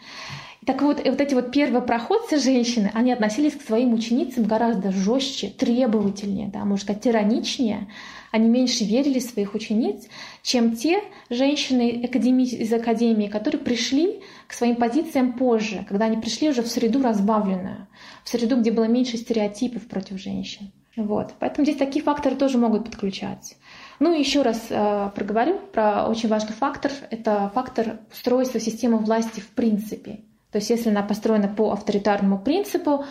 Так 0.66 0.82
вот, 0.82 0.98
вот 1.06 1.22
эти 1.22 1.36
вот 1.36 1.52
первопроходцы 1.52 2.40
женщины, 2.40 2.90
они 2.96 3.12
относились 3.12 3.54
к 3.54 3.62
своим 3.62 3.94
ученицам 3.94 4.46
гораздо 4.46 4.92
жестче, 4.92 5.50
требовательнее, 5.50 6.48
да, 6.48 6.66
можно 6.66 6.84
сказать, 6.84 7.04
тираничнее. 7.04 7.88
Они 8.32 8.50
меньше 8.50 8.84
верили 8.84 9.20
в 9.20 9.24
своих 9.24 9.54
учениц, 9.54 10.08
чем 10.42 10.76
те 10.76 11.04
женщины 11.30 11.92
из 11.92 12.74
академии, 12.74 13.28
которые 13.28 13.62
пришли 13.62 14.22
к 14.48 14.54
своим 14.54 14.76
позициям 14.76 15.34
позже, 15.34 15.86
когда 15.88 16.06
они 16.06 16.18
пришли 16.18 16.50
уже 16.50 16.64
в 16.64 16.68
среду 16.68 17.02
разбавленную, 17.02 17.88
в 18.24 18.30
среду, 18.30 18.58
где 18.60 18.72
было 18.72 18.86
меньше 18.86 19.18
стереотипов 19.18 19.88
против 19.88 20.20
женщин. 20.20 20.72
Вот. 20.96 21.34
Поэтому 21.40 21.66
здесь 21.66 21.78
такие 21.78 22.04
факторы 22.04 22.36
тоже 22.36 22.58
могут 22.58 22.86
подключаться. 22.86 23.56
Ну 24.00 24.14
и 24.14 24.20
еще 24.20 24.42
раз 24.42 24.66
э, 24.70 25.12
проговорю 25.14 25.60
про 25.74 26.08
очень 26.08 26.30
важный 26.30 26.54
фактор. 26.54 26.92
Это 27.12 27.52
фактор 27.54 28.00
устройства 28.12 28.60
системы 28.60 28.98
власти 28.98 29.42
в 29.42 29.50
принципе. 29.50 30.22
То 30.56 30.60
есть 30.60 30.70
если 30.70 30.90
она 30.90 31.04
построена 31.04 31.50
по 31.50 31.74
авторитарному 31.74 32.40
принципу, 32.40 33.04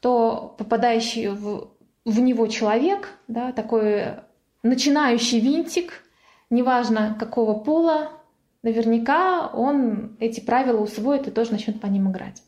то 0.00 0.54
попадающий 0.58 1.28
в, 1.28 1.70
в 2.04 2.20
него 2.20 2.46
человек, 2.48 3.08
да, 3.26 3.52
такой 3.52 4.16
начинающий 4.62 5.40
винтик, 5.40 6.02
неважно 6.50 7.16
какого 7.18 7.58
пола, 7.58 8.10
наверняка 8.62 9.46
он 9.46 10.18
эти 10.20 10.40
правила 10.40 10.78
усвоит 10.78 11.26
и 11.26 11.30
тоже 11.30 11.52
начнет 11.52 11.80
по 11.80 11.86
ним 11.86 12.10
играть. 12.10 12.42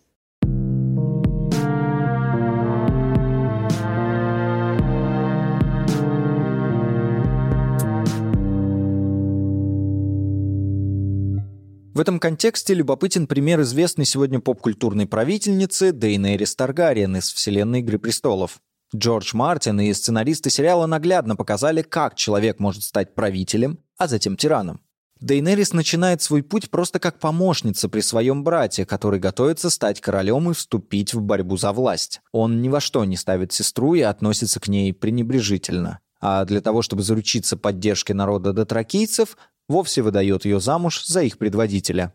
В 11.97 12.01
этом 12.01 12.21
контексте 12.21 12.75
любопытен 12.75 13.27
пример 13.27 13.63
известной 13.63 14.05
сегодня 14.05 14.39
поп-культурной 14.39 15.07
правительницы 15.07 15.93
Дейнерис 15.93 16.55
Таргариен 16.55 17.17
из 17.17 17.33
вселенной 17.33 17.81
«Игры 17.81 17.99
престолов». 17.99 18.59
Джордж 18.95 19.31
Мартин 19.33 19.81
и 19.81 19.95
сценаристы 19.95 20.51
сериала 20.51 20.85
наглядно 20.85 21.37
показали, 21.37 21.81
как 21.81 22.15
человек 22.15 22.61
может 22.61 22.83
стать 22.83 23.15
правителем, 23.15 23.79
а 23.97 24.09
затем 24.09 24.37
тираном. 24.37 24.83
Дейнерис 25.21 25.73
начинает 25.73 26.21
свой 26.21 26.43
путь 26.43 26.69
просто 26.69 26.99
как 26.99 27.19
помощница 27.19 27.89
при 27.89 28.03
своем 28.03 28.45
брате, 28.45 28.85
который 28.85 29.19
готовится 29.19 29.71
стать 29.71 30.03
королем 30.03 30.51
и 30.51 30.53
вступить 30.53 31.15
в 31.15 31.23
борьбу 31.23 31.57
за 31.57 31.73
власть. 31.73 32.21
Он 32.31 32.61
ни 32.61 32.69
во 32.69 32.81
что 32.81 33.07
не 33.07 33.17
ставит 33.17 33.55
сестру 33.55 33.95
и 33.95 34.03
относится 34.03 34.61
к 34.61 34.69
ней 34.69 34.93
пренебрежительно. 34.93 36.01
А 36.21 36.45
для 36.45 36.61
того, 36.61 36.83
чтобы 36.83 37.03
заручиться 37.03 37.57
поддержкой 37.57 38.13
народа 38.13 38.53
дотракийцев, 38.53 39.37
вовсе 39.69 40.03
выдает 40.03 40.45
ее 40.45 40.61
замуж 40.61 41.05
за 41.05 41.23
их 41.23 41.39
предводителя. 41.39 42.15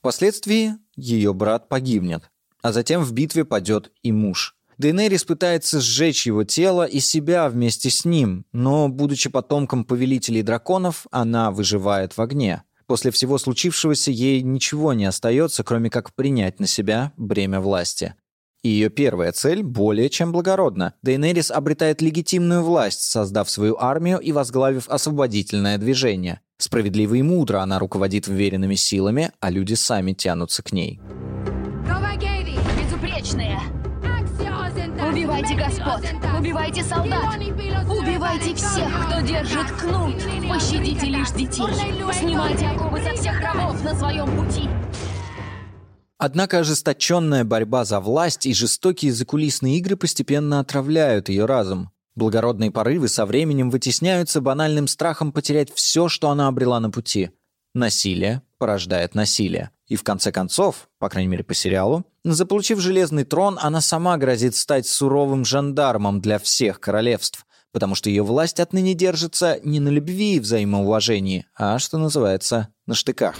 Впоследствии 0.00 0.74
ее 0.96 1.34
брат 1.34 1.68
погибнет, 1.68 2.30
а 2.62 2.72
затем 2.72 3.02
в 3.02 3.12
битве 3.12 3.44
падет 3.44 3.92
и 4.02 4.12
муж. 4.12 4.56
Дейнерис 4.78 5.24
пытается 5.24 5.78
сжечь 5.78 6.26
его 6.26 6.44
тело 6.44 6.86
и 6.86 7.00
себя 7.00 7.50
вместе 7.50 7.90
с 7.90 8.06
ним, 8.06 8.46
но, 8.52 8.88
будучи 8.88 9.28
потомком 9.28 9.84
повелителей 9.84 10.40
драконов, 10.40 11.06
она 11.10 11.50
выживает 11.50 12.16
в 12.16 12.22
огне. 12.22 12.62
После 12.86 13.10
всего 13.10 13.36
случившегося 13.36 14.10
ей 14.10 14.40
ничего 14.40 14.94
не 14.94 15.04
остается, 15.04 15.62
кроме 15.64 15.90
как 15.90 16.14
принять 16.14 16.60
на 16.60 16.66
себя 16.66 17.12
бремя 17.18 17.60
власти. 17.60 18.14
И 18.62 18.68
ее 18.68 18.90
первая 18.90 19.32
цель 19.32 19.62
более 19.62 20.10
чем 20.10 20.32
благородна. 20.32 20.94
Дейнерис 21.02 21.50
обретает 21.50 22.02
легитимную 22.02 22.62
власть, 22.62 23.02
создав 23.02 23.48
свою 23.48 23.76
армию 23.78 24.18
и 24.18 24.32
возглавив 24.32 24.88
освободительное 24.88 25.78
движение. 25.78 26.40
Справедливо 26.58 27.14
и 27.14 27.22
мудро 27.22 27.60
она 27.60 27.78
руководит 27.78 28.26
вверенными 28.26 28.74
силами, 28.74 29.32
а 29.40 29.50
люди 29.50 29.72
сами 29.74 30.12
тянутся 30.12 30.62
к 30.62 30.72
ней. 30.72 31.00
безупречные! 32.78 33.58
Убивайте 35.10 35.54
господ! 35.54 36.04
Убивайте 36.38 36.84
солдат! 36.84 37.36
Убивайте 37.88 38.54
всех, 38.54 39.06
кто 39.06 39.20
держит 39.20 39.70
кнут! 39.72 40.22
Пощадите 40.48 41.06
лишь 41.06 41.30
детей! 41.30 41.64
Снимайте 42.12 42.66
оковы 42.66 43.00
со 43.00 43.14
всех 43.14 43.40
рабов 43.40 43.82
на 43.82 43.94
своем 43.94 44.26
пути! 44.36 44.68
Однако 46.22 46.58
ожесточенная 46.58 47.44
борьба 47.44 47.86
за 47.86 47.98
власть 47.98 48.44
и 48.44 48.52
жестокие 48.52 49.10
закулисные 49.10 49.78
игры 49.78 49.96
постепенно 49.96 50.60
отравляют 50.60 51.30
ее 51.30 51.46
разум. 51.46 51.92
Благородные 52.14 52.70
порывы 52.70 53.08
со 53.08 53.24
временем 53.24 53.70
вытесняются 53.70 54.42
банальным 54.42 54.86
страхом 54.86 55.32
потерять 55.32 55.72
все, 55.74 56.10
что 56.10 56.28
она 56.28 56.48
обрела 56.48 56.78
на 56.78 56.90
пути. 56.90 57.30
Насилие 57.72 58.42
порождает 58.58 59.14
насилие. 59.14 59.70
И 59.86 59.96
в 59.96 60.02
конце 60.02 60.30
концов, 60.30 60.90
по 60.98 61.08
крайней 61.08 61.28
мере 61.28 61.42
по 61.42 61.54
сериалу, 61.54 62.04
заполучив 62.22 62.80
железный 62.80 63.24
трон, 63.24 63.58
она 63.58 63.80
сама 63.80 64.18
грозит 64.18 64.54
стать 64.54 64.86
суровым 64.86 65.46
жандармом 65.46 66.20
для 66.20 66.38
всех 66.38 66.80
королевств, 66.80 67.46
потому 67.72 67.94
что 67.94 68.10
ее 68.10 68.24
власть 68.24 68.60
отныне 68.60 68.92
держится 68.92 69.58
не 69.64 69.80
на 69.80 69.88
любви 69.88 70.36
и 70.36 70.40
взаимоуважении, 70.40 71.46
а, 71.56 71.78
что 71.78 71.96
называется, 71.96 72.68
на 72.84 72.94
штыках. 72.94 73.36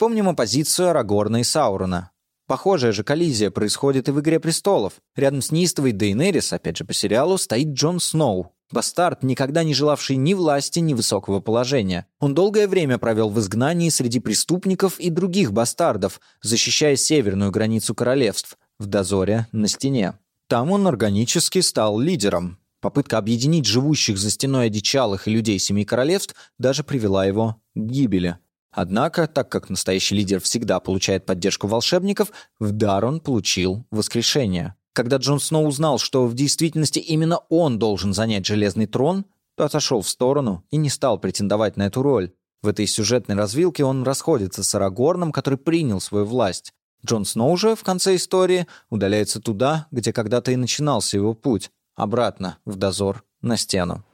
Вспомним 0.00 0.30
оппозицию 0.30 0.88
Арагорна 0.88 1.42
и 1.42 1.44
Саурона. 1.44 2.10
Похожая 2.46 2.90
же 2.90 3.04
коллизия 3.04 3.50
происходит 3.50 4.08
и 4.08 4.12
в 4.12 4.20
«Игре 4.20 4.40
престолов». 4.40 4.94
Рядом 5.14 5.42
с 5.42 5.52
неистовой 5.52 5.92
Дейнерис, 5.92 6.54
опять 6.54 6.78
же 6.78 6.86
по 6.86 6.94
сериалу, 6.94 7.36
стоит 7.36 7.74
Джон 7.74 8.00
Сноу. 8.00 8.54
Бастард, 8.72 9.22
никогда 9.22 9.62
не 9.62 9.74
желавший 9.74 10.16
ни 10.16 10.32
власти, 10.32 10.78
ни 10.78 10.94
высокого 10.94 11.40
положения. 11.40 12.06
Он 12.18 12.34
долгое 12.34 12.66
время 12.66 12.96
провел 12.96 13.28
в 13.28 13.38
изгнании 13.40 13.90
среди 13.90 14.20
преступников 14.20 14.98
и 14.98 15.10
других 15.10 15.52
бастардов, 15.52 16.22
защищая 16.40 16.96
северную 16.96 17.50
границу 17.50 17.94
королевств, 17.94 18.56
в 18.78 18.86
дозоре 18.86 19.48
на 19.52 19.68
стене. 19.68 20.14
Там 20.48 20.72
он 20.72 20.86
органически 20.86 21.60
стал 21.60 21.98
лидером, 21.98 22.56
Попытка 22.80 23.18
объединить 23.18 23.66
живущих 23.66 24.16
за 24.16 24.30
стеной 24.30 24.68
одичалых 24.68 25.28
и 25.28 25.30
людей 25.30 25.58
Семи 25.58 25.84
Королевств 25.84 26.34
даже 26.56 26.84
привела 26.84 27.26
его 27.26 27.56
к 27.74 27.78
гибели. 27.78 28.38
Однако, 28.72 29.26
так 29.26 29.48
как 29.48 29.68
настоящий 29.68 30.14
лидер 30.14 30.40
всегда 30.40 30.80
получает 30.80 31.26
поддержку 31.26 31.66
волшебников, 31.66 32.30
в 32.58 32.70
дар 32.72 33.04
он 33.04 33.20
получил 33.20 33.84
воскрешение. 33.90 34.76
Когда 34.92 35.16
Джон 35.16 35.40
Сноу 35.40 35.66
узнал, 35.66 35.98
что 35.98 36.26
в 36.26 36.34
действительности 36.34 36.98
именно 36.98 37.38
он 37.48 37.78
должен 37.78 38.12
занять 38.12 38.46
Железный 38.46 38.86
трон, 38.86 39.24
то 39.56 39.64
отошел 39.64 40.02
в 40.02 40.08
сторону 40.08 40.64
и 40.70 40.76
не 40.76 40.88
стал 40.88 41.18
претендовать 41.18 41.76
на 41.76 41.84
эту 41.84 42.02
роль. 42.02 42.32
В 42.62 42.68
этой 42.68 42.86
сюжетной 42.86 43.36
развилке 43.36 43.84
он 43.84 44.02
расходится 44.02 44.62
с 44.62 44.74
Арагорном, 44.74 45.32
который 45.32 45.58
принял 45.58 46.00
свою 46.00 46.24
власть. 46.24 46.72
Джон 47.04 47.24
Сноу 47.24 47.56
же 47.56 47.74
в 47.74 47.82
конце 47.82 48.16
истории 48.16 48.66
удаляется 48.90 49.40
туда, 49.40 49.86
где 49.90 50.12
когда-то 50.12 50.52
и 50.52 50.56
начинался 50.56 51.16
его 51.16 51.34
путь 51.34 51.70
обратно 51.96 52.58
в 52.64 52.76
дозор 52.76 53.24
на 53.40 53.56
стену. 53.56 54.04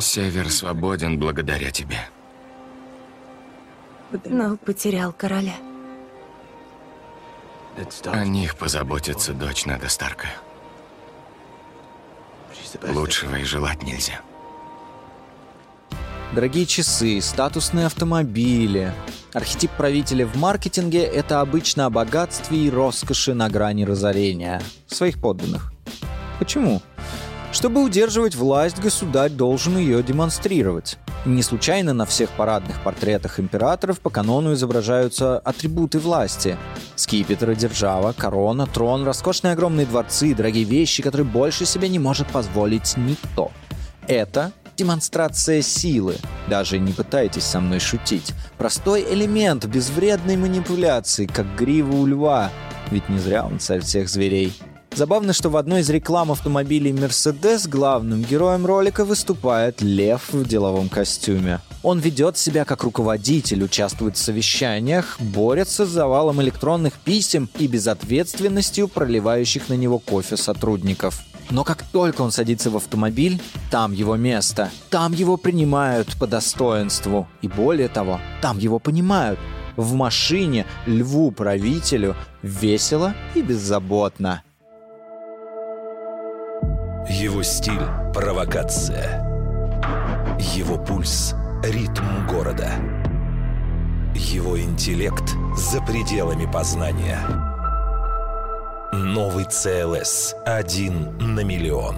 Север 0.00 0.50
свободен 0.50 1.18
благодаря 1.18 1.70
тебе. 1.70 1.98
Но 4.24 4.56
потерял 4.56 5.12
короля. 5.12 5.54
О 8.06 8.24
них 8.24 8.56
позаботится 8.56 9.32
дочь 9.32 9.66
Неда 9.66 9.88
Старка. 9.88 10.28
Лучшего 12.88 13.36
и 13.36 13.44
желать 13.44 13.82
нельзя. 13.82 14.20
Дорогие 16.34 16.66
часы, 16.66 17.20
статусные 17.20 17.86
автомобили. 17.86 18.92
Архетип 19.32 19.70
правителя 19.72 20.26
в 20.26 20.36
маркетинге– 20.36 21.02
это 21.04 21.40
обычно 21.40 21.86
о 21.86 21.90
богатстве 21.90 22.66
и 22.66 22.70
роскоши 22.70 23.32
на 23.32 23.48
грани 23.48 23.84
разорения 23.84 24.60
своих 24.86 25.20
подданных. 25.20 25.72
Почему? 26.38 26.82
Чтобы 27.50 27.82
удерживать 27.82 28.34
власть, 28.34 28.78
государь 28.78 29.30
должен 29.30 29.78
ее 29.78 30.02
демонстрировать. 30.02 30.98
Не 31.24 31.42
случайно 31.42 31.94
на 31.94 32.04
всех 32.04 32.30
парадных 32.30 32.80
портретах 32.82 33.40
императоров 33.40 34.00
по 34.00 34.10
канону 34.10 34.52
изображаются 34.52 35.38
атрибуты 35.38 35.98
власти. 35.98 36.56
Скипетр, 36.94 37.54
держава, 37.54 38.12
корона, 38.12 38.66
трон, 38.66 39.04
роскошные 39.04 39.54
огромные 39.54 39.86
дворцы, 39.86 40.34
дорогие 40.34 40.64
вещи, 40.64 41.02
которые 41.02 41.26
больше 41.26 41.64
себе 41.64 41.88
не 41.88 41.98
может 41.98 42.28
позволить 42.28 42.96
никто. 42.96 43.50
Это 44.06 44.52
демонстрация 44.76 45.60
силы. 45.62 46.16
Даже 46.48 46.78
не 46.78 46.92
пытайтесь 46.92 47.44
со 47.44 47.60
мной 47.60 47.80
шутить. 47.80 48.32
Простой 48.58 49.04
элемент 49.10 49.64
безвредной 49.66 50.36
манипуляции, 50.36 51.26
как 51.26 51.46
грива 51.56 51.96
у 51.96 52.06
льва. 52.06 52.50
Ведь 52.90 53.08
не 53.08 53.18
зря 53.18 53.44
он 53.44 53.58
царь 53.58 53.80
всех 53.80 54.08
зверей. 54.08 54.56
Забавно, 54.98 55.32
что 55.32 55.48
в 55.48 55.56
одной 55.56 55.82
из 55.82 55.90
реклам 55.90 56.32
автомобилей 56.32 56.90
Mercedes 56.90 57.68
главным 57.68 58.24
героем 58.24 58.66
ролика 58.66 59.04
выступает 59.04 59.80
лев 59.80 60.32
в 60.32 60.44
деловом 60.44 60.88
костюме. 60.88 61.60
Он 61.84 62.00
ведет 62.00 62.36
себя 62.36 62.64
как 62.64 62.82
руководитель, 62.82 63.62
участвует 63.62 64.16
в 64.16 64.20
совещаниях, 64.20 65.16
борется 65.20 65.86
с 65.86 65.90
завалом 65.90 66.42
электронных 66.42 66.94
писем 66.94 67.48
и 67.60 67.68
безответственностью 67.68 68.88
проливающих 68.88 69.68
на 69.68 69.74
него 69.74 70.00
кофе 70.00 70.36
сотрудников. 70.36 71.22
Но 71.48 71.62
как 71.62 71.84
только 71.84 72.22
он 72.22 72.32
садится 72.32 72.68
в 72.68 72.76
автомобиль, 72.76 73.40
там 73.70 73.92
его 73.92 74.16
место. 74.16 74.68
Там 74.90 75.12
его 75.12 75.36
принимают 75.36 76.18
по 76.18 76.26
достоинству. 76.26 77.28
И 77.40 77.46
более 77.46 77.86
того, 77.86 78.18
там 78.42 78.58
его 78.58 78.80
понимают. 78.80 79.38
В 79.76 79.94
машине 79.94 80.66
льву-правителю 80.86 82.16
весело 82.42 83.14
и 83.36 83.42
беззаботно. 83.42 84.42
Его 87.10 87.42
стиль– 87.42 87.80
провокация. 88.14 89.24
Его 90.38 90.76
пульс– 90.76 91.34
ритм 91.64 92.26
города. 92.28 92.70
Его 94.14 94.60
интеллект– 94.60 95.24
за 95.56 95.80
пределами 95.80 96.44
познания. 96.44 97.18
Новый 98.92 99.46
CLS 99.46 100.34
один 100.44 101.16
на 101.16 101.40
миллион. 101.44 101.96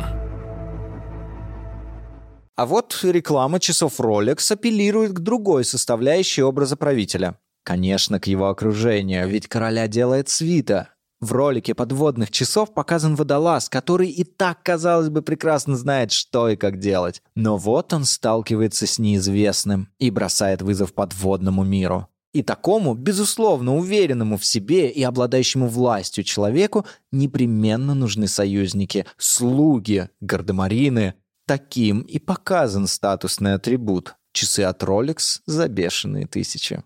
А 2.54 2.66
вот 2.66 2.96
реклама 3.02 3.58
часов 3.58 3.98
Rolex 3.98 4.52
апеллирует 4.52 5.12
к 5.14 5.18
другой 5.18 5.64
составляющей 5.64 6.42
образа 6.42 6.76
правителя. 6.76 7.36
Конечно, 7.64 8.20
к 8.20 8.28
его 8.28 8.48
окружению, 8.48 9.28
ведь 9.28 9.48
короля 9.48 9.88
делает 9.88 10.28
свита, 10.28 10.90
в 11.20 11.32
ролике 11.32 11.74
подводных 11.74 12.30
часов 12.30 12.72
показан 12.72 13.14
водолаз, 13.14 13.68
который 13.68 14.08
и 14.08 14.24
так, 14.24 14.62
казалось 14.62 15.10
бы, 15.10 15.22
прекрасно 15.22 15.76
знает, 15.76 16.12
что 16.12 16.48
и 16.48 16.56
как 16.56 16.78
делать. 16.78 17.22
Но 17.34 17.56
вот 17.56 17.92
он 17.92 18.04
сталкивается 18.04 18.86
с 18.86 18.98
неизвестным 18.98 19.88
и 19.98 20.10
бросает 20.10 20.62
вызов 20.62 20.94
подводному 20.94 21.62
миру. 21.62 22.08
И 22.32 22.42
такому, 22.42 22.94
безусловно, 22.94 23.76
уверенному 23.76 24.38
в 24.38 24.44
себе 24.44 24.88
и 24.88 25.02
обладающему 25.02 25.66
властью 25.66 26.24
человеку 26.24 26.86
непременно 27.10 27.94
нужны 27.94 28.28
союзники, 28.28 29.04
слуги, 29.18 30.08
гардемарины. 30.20 31.14
Таким 31.46 32.02
и 32.02 32.18
показан 32.20 32.86
статусный 32.86 33.54
атрибут. 33.54 34.14
Часы 34.32 34.60
от 34.60 34.82
Rolex 34.84 35.40
за 35.46 35.66
бешеные 35.68 36.28
тысячи. 36.28 36.84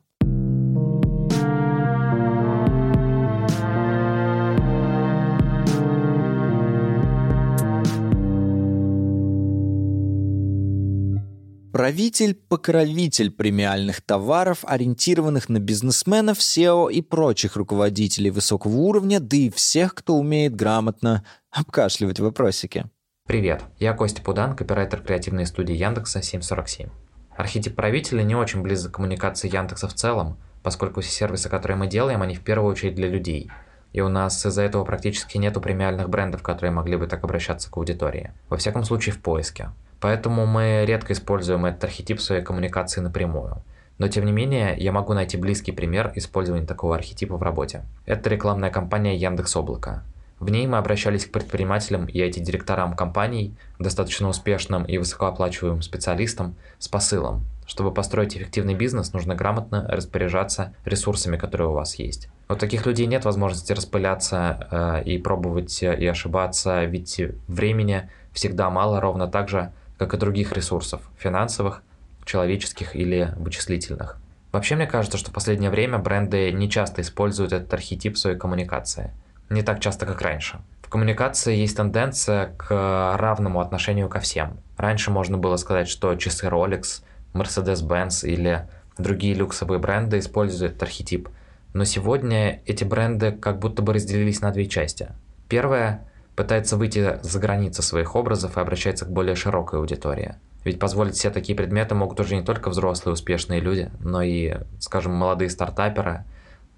Правитель-покровитель 11.75 13.33
премиальных 13.33 14.01
товаров, 14.01 14.59
ориентированных 14.63 15.49
на 15.49 15.59
бизнесменов, 15.59 16.39
SEO 16.39 16.89
и 16.89 17.03
прочих 17.03 17.57
руководителей 17.57 18.31
высокого 18.31 18.77
уровня, 18.77 19.19
да 19.19 19.37
и 19.37 19.51
всех, 19.51 19.97
кто 19.97 20.15
умеет 20.15 20.55
грамотно 20.55 21.25
обкашливать 21.51 22.21
вопросики. 22.21 22.85
Привет, 23.27 23.65
я 23.81 23.93
Костя 23.93 24.23
Пудан, 24.23 24.55
копирайтер 24.55 25.03
креативной 25.03 25.47
студии 25.47 25.75
Яндекса 25.75 26.23
747. 26.23 26.91
Архетип 27.37 27.75
правителя 27.75 28.23
не 28.23 28.37
очень 28.37 28.63
близок 28.63 28.93
к 28.93 28.95
коммуникации 28.95 29.53
Яндекса 29.53 29.89
в 29.89 29.95
целом, 29.95 30.39
поскольку 30.63 31.01
все 31.01 31.11
сервисы, 31.11 31.49
которые 31.49 31.77
мы 31.77 31.89
делаем, 31.89 32.23
они 32.23 32.37
в 32.37 32.43
первую 32.43 32.71
очередь 32.71 32.95
для 32.95 33.09
людей. 33.09 33.51
И 33.93 34.01
у 34.01 34.09
нас 34.09 34.47
из-за 34.47 34.63
этого 34.63 34.85
практически 34.85 35.39
нету 35.39 35.61
премиальных 35.61 36.09
брендов, 36.09 36.41
которые 36.45 36.71
могли 36.71 36.97
бы 36.97 37.09
так 37.09 37.25
обращаться 37.25 37.69
к 37.69 37.77
аудитории. 37.77 38.33
Во 38.49 38.59
всяком 38.59 38.85
случае 38.85 39.13
в 39.13 39.21
поиске. 39.21 39.71
Поэтому 40.05 40.45
мы 40.45 40.85
редко 40.87 41.15
используем 41.15 41.65
этот 41.65 41.85
архетип 41.85 42.19
в 42.19 42.23
своей 42.23 42.43
коммуникации 42.43 43.01
напрямую. 43.01 43.63
Но 43.97 44.07
тем 44.09 44.27
не 44.27 44.33
менее, 44.33 44.75
я 44.77 44.93
могу 44.93 45.15
найти 45.15 45.39
близкий 45.39 45.73
пример 45.73 46.13
использования 46.15 46.67
такого 46.67 46.95
архетипа 46.95 47.39
в 47.39 47.43
работе. 47.43 47.87
Это 48.05 48.29
рекламная 48.29 48.69
кампания 48.69 49.17
Яндекс 49.17 49.57
Облако. 49.57 50.03
В 50.41 50.51
ней 50.51 50.67
мы 50.67 50.77
обращались 50.77 51.25
к 51.25 51.33
предпринимателям 51.33 52.05
и 52.05 52.19
IT-директорам 52.19 52.97
компаний, 52.97 53.55
достаточно 53.79 54.29
успешным 54.29 54.85
и 54.85 54.99
высокооплачиваемым 54.99 55.81
специалистам, 55.81 56.55
с 56.79 56.87
посылом. 56.87 57.47
Чтобы 57.67 57.91
построить 57.91 58.37
эффективный 58.37 58.75
бизнес, 58.75 59.15
нужно 59.15 59.35
грамотно 59.35 59.87
распоряжаться 59.89 60.75
ресурсами, 60.85 61.39
которые 61.39 61.69
у 61.69 61.73
вас 61.73 61.95
есть. 61.95 62.29
У 62.51 62.57
таких 62.57 62.85
людей 62.85 63.07
нет 63.07 63.25
возможности 63.25 63.73
распыляться 63.73 64.69
э, 64.71 65.05
и 65.05 65.17
пробовать 65.17 65.83
э, 65.83 65.97
и 65.99 66.07
ошибаться, 66.07 66.85
ведь 66.85 67.23
времени 67.49 68.11
всегда 68.35 68.69
мало, 68.69 69.01
ровно 69.01 69.29
так 69.29 69.49
же, 69.49 69.73
как 69.99 70.15
и 70.15 70.17
других 70.17 70.53
ресурсов– 70.53 71.03
финансовых, 71.19 71.83
человеческих 72.25 72.97
или 72.97 73.33
вычислительных. 73.37 74.19
Вообще, 74.53 74.77
мне 74.77 74.87
кажется, 74.87 75.19
что 75.19 75.31
в 75.31 75.35
последнее 75.35 75.71
время 75.71 75.99
бренды 75.99 76.53
не 76.53 76.71
часто 76.71 77.03
используют 77.03 77.53
этот 77.53 77.73
архетип 77.75 78.15
в 78.15 78.19
своей 78.19 78.39
коммуникации. 78.39 79.13
Не 79.51 79.63
так 79.63 79.81
часто, 79.81 80.07
как 80.07 80.23
раньше. 80.23 80.61
В 80.81 80.89
коммуникации 80.89 81.57
есть 81.57 81.77
тенденция 81.77 82.55
к 82.57 83.17
равному 83.19 83.61
отношению 83.61 84.09
ко 84.09 84.21
всем. 84.21 84.59
Раньше 84.77 85.11
можно 85.11 85.39
было 85.39 85.57
сказать, 85.57 85.89
что 85.89 86.15
часы 86.15 86.47
Rolex, 86.47 87.03
Mercedes-Benz 87.33 88.27
или 88.27 88.69
другие 88.97 89.35
люксовые 89.35 89.81
бренды 89.81 90.19
используют 90.19 90.75
этот 90.75 90.85
архетип. 90.85 91.29
Но 91.73 91.85
сегодня 91.85 92.63
эти 92.65 92.85
бренды 92.85 93.33
как 93.33 93.59
будто 93.59 93.83
бы 93.83 93.93
разделились 93.93 94.41
на 94.41 94.53
две 94.53 94.67
части. 94.67 95.09
Первая 95.49 96.09
пытается 96.37 96.77
выйти 96.77 97.19
за 97.23 97.39
границы 97.39 97.83
своих 97.83 98.17
образов 98.17 98.57
и 98.57 98.61
обращается 98.61 99.05
к 99.05 99.11
более 99.11 99.37
широкой 99.37 99.79
аудитории. 99.79 100.35
Ведь 100.65 100.79
позволить 100.79 101.17
себе 101.17 101.33
такие 101.33 101.57
предметы 101.57 101.95
могут 101.95 102.19
уже 102.21 102.37
не 102.37 102.43
только 102.43 102.71
взрослые 102.71 103.13
успешные 103.13 103.61
люди, 103.61 103.91
но 104.01 104.23
и, 104.23 104.55
скажем, 104.81 105.13
молодые 105.13 105.51
стартаперы, 105.51 106.25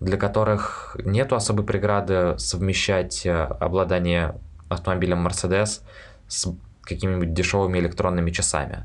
для 0.00 0.16
которых 0.16 0.96
нет 1.04 1.32
особой 1.32 1.64
преграды 1.64 2.34
совмещать 2.38 3.24
э, 3.24 3.32
обладание 3.32 4.34
автомобилем 4.68 5.26
Mercedes 5.26 5.82
с 6.28 6.52
какими-нибудь 6.82 7.32
дешевыми 7.32 7.78
электронными 7.78 8.30
часами. 8.30 8.84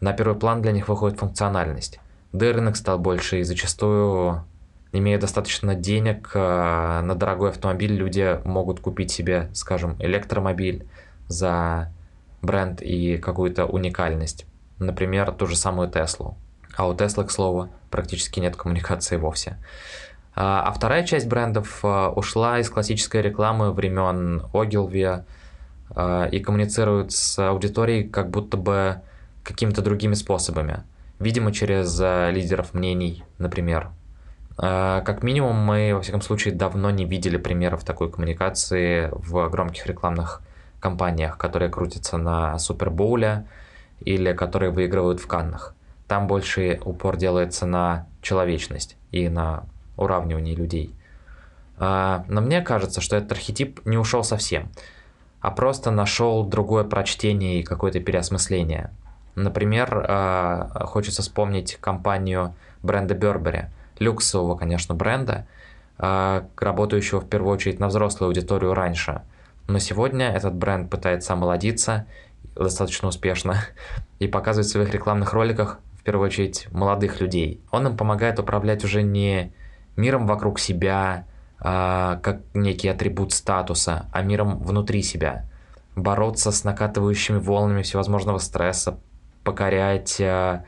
На 0.00 0.12
первый 0.12 0.38
план 0.38 0.62
для 0.62 0.72
них 0.72 0.88
выходит 0.88 1.18
функциональность. 1.18 2.00
Да 2.32 2.48
и 2.48 2.52
рынок 2.52 2.76
стал 2.76 2.98
больше, 2.98 3.40
и 3.40 3.42
зачастую 3.42 4.44
имея 4.92 5.18
достаточно 5.18 5.74
денег 5.74 6.30
э, 6.34 7.00
на 7.02 7.14
дорогой 7.14 7.50
автомобиль, 7.50 7.92
люди 7.92 8.40
могут 8.44 8.80
купить 8.80 9.10
себе, 9.10 9.50
скажем, 9.52 9.96
электромобиль 10.00 10.86
за 11.28 11.92
бренд 12.42 12.82
и 12.82 13.18
какую-то 13.18 13.66
уникальность. 13.66 14.46
Например, 14.78 15.32
ту 15.32 15.46
же 15.46 15.56
самую 15.56 15.90
Теслу. 15.90 16.36
А 16.76 16.86
у 16.88 16.94
Теслы, 16.94 17.24
к 17.24 17.30
слову, 17.30 17.68
практически 17.90 18.40
нет 18.40 18.56
коммуникации 18.56 19.16
вовсе. 19.16 19.58
А, 20.34 20.62
а 20.62 20.72
вторая 20.72 21.04
часть 21.04 21.26
брендов 21.26 21.80
э, 21.82 22.08
ушла 22.08 22.58
из 22.58 22.70
классической 22.70 23.22
рекламы 23.22 23.72
времен 23.72 24.42
Ogilvy 24.52 25.24
э, 25.94 26.28
и 26.30 26.40
коммуницирует 26.40 27.12
с 27.12 27.38
аудиторией 27.38 28.08
как 28.08 28.30
будто 28.30 28.56
бы 28.56 29.00
какими-то 29.42 29.82
другими 29.82 30.14
способами. 30.14 30.82
Видимо, 31.18 31.50
через 31.50 31.98
лидеров 31.98 32.74
мнений, 32.74 33.24
например, 33.38 33.88
как 34.56 35.22
минимум, 35.22 35.56
мы, 35.56 35.92
во 35.94 36.00
всяком 36.00 36.22
случае, 36.22 36.54
давно 36.54 36.90
не 36.90 37.04
видели 37.04 37.36
примеров 37.36 37.84
такой 37.84 38.10
коммуникации 38.10 39.10
в 39.12 39.48
громких 39.50 39.86
рекламных 39.86 40.40
кампаниях, 40.80 41.36
которые 41.36 41.70
крутятся 41.70 42.16
на 42.16 42.58
Супербоуле 42.58 43.46
или 44.00 44.32
которые 44.32 44.70
выигрывают 44.70 45.20
в 45.20 45.26
Каннах. 45.26 45.74
Там 46.08 46.26
больше 46.26 46.80
упор 46.84 47.16
делается 47.16 47.66
на 47.66 48.06
человечность 48.22 48.96
и 49.10 49.28
на 49.28 49.64
уравнивание 49.96 50.54
людей. 50.54 50.94
А, 51.78 52.24
но 52.28 52.40
мне 52.40 52.62
кажется, 52.62 53.00
что 53.00 53.16
этот 53.16 53.32
архетип 53.32 53.84
не 53.84 53.98
ушел 53.98 54.24
совсем, 54.24 54.70
а 55.40 55.50
просто 55.50 55.90
нашел 55.90 56.44
другое 56.44 56.84
прочтение 56.84 57.60
и 57.60 57.62
какое-то 57.62 58.00
переосмысление. 58.00 58.90
Например, 59.34 60.06
а, 60.08 60.86
хочется 60.86 61.22
вспомнить 61.22 61.76
компанию 61.80 62.54
бренда 62.82 63.14
Burberry– 63.14 63.66
люксового, 63.98 64.56
конечно, 64.56 64.94
бренда, 64.94 65.46
а, 65.98 66.46
работающего 66.56 67.20
в 67.20 67.28
первую 67.28 67.54
очередь 67.54 67.80
на 67.80 67.88
взрослую 67.88 68.28
аудиторию 68.28 68.74
раньше. 68.74 69.22
Но 69.68 69.78
сегодня 69.78 70.30
этот 70.30 70.54
бренд 70.54 70.90
пытается 70.90 71.32
омолодиться 71.32 72.06
достаточно 72.54 73.08
успешно 73.08 73.56
и 74.18 74.26
показывает 74.26 74.66
в 74.66 74.72
своих 74.72 74.92
рекламных 74.92 75.32
роликах 75.32 75.78
в 75.98 76.02
первую 76.02 76.26
очередь 76.26 76.68
молодых 76.70 77.20
людей. 77.20 77.60
Он 77.70 77.86
им 77.86 77.96
помогает 77.96 78.38
управлять 78.38 78.84
уже 78.84 79.02
не 79.02 79.52
миром 79.96 80.26
вокруг 80.26 80.58
себя, 80.58 81.26
а, 81.58 82.20
как 82.22 82.40
некий 82.54 82.88
атрибут 82.88 83.32
статуса, 83.32 84.06
а 84.12 84.22
миром 84.22 84.58
внутри 84.58 85.02
себя. 85.02 85.48
Бороться 85.94 86.52
с 86.52 86.64
накатывающими 86.64 87.38
волнами 87.38 87.82
всевозможного 87.82 88.38
стресса, 88.38 88.98
покорять 89.42 90.20
а, 90.20 90.64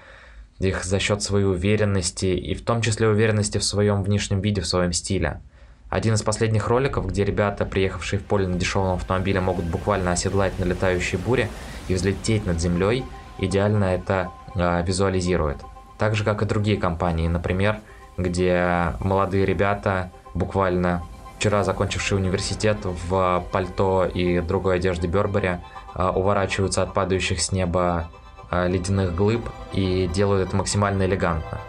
их 0.58 0.84
за 0.84 0.98
счет 0.98 1.22
своей 1.22 1.44
уверенности, 1.44 2.26
и 2.26 2.54
в 2.54 2.64
том 2.64 2.82
числе 2.82 3.08
уверенности 3.08 3.58
в 3.58 3.64
своем 3.64 4.02
внешнем 4.02 4.40
виде, 4.40 4.60
в 4.60 4.66
своем 4.66 4.92
стиле. 4.92 5.40
Один 5.88 6.14
из 6.14 6.22
последних 6.22 6.68
роликов, 6.68 7.06
где 7.06 7.24
ребята, 7.24 7.64
приехавшие 7.64 8.20
в 8.20 8.24
поле 8.24 8.46
на 8.46 8.58
дешевом 8.58 8.96
автомобиле, 8.96 9.40
могут 9.40 9.64
буквально 9.64 10.12
оседлать 10.12 10.58
на 10.58 10.64
летающей 10.64 11.16
буре 11.16 11.48
и 11.88 11.94
взлететь 11.94 12.44
над 12.44 12.60
землей, 12.60 13.04
идеально 13.38 13.84
это 13.84 14.30
э, 14.54 14.82
визуализирует. 14.84 15.58
Так 15.96 16.14
же, 16.14 16.24
как 16.24 16.42
и 16.42 16.44
другие 16.44 16.76
компании, 16.76 17.26
например, 17.26 17.78
где 18.18 18.94
молодые 19.00 19.46
ребята, 19.46 20.10
буквально 20.34 21.02
вчера 21.38 21.64
закончившие 21.64 22.18
университет 22.18 22.78
в 22.82 23.44
пальто 23.50 24.04
и 24.04 24.40
другой 24.40 24.76
одежде 24.76 25.06
Бербери, 25.06 25.58
э, 25.94 26.12
уворачиваются 26.14 26.82
от 26.82 26.92
падающих 26.92 27.40
с 27.40 27.50
неба 27.50 28.10
ледяных 28.50 29.14
глыб 29.14 29.48
и 29.72 30.08
делают 30.12 30.48
это 30.48 30.56
максимально 30.56 31.04
элегантно. 31.04 31.60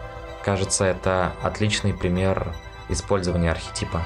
Кажется, 0.42 0.84
это 0.84 1.32
отличный 1.42 1.92
пример 1.92 2.54
использования 2.88 3.50
архетипа. 3.50 4.02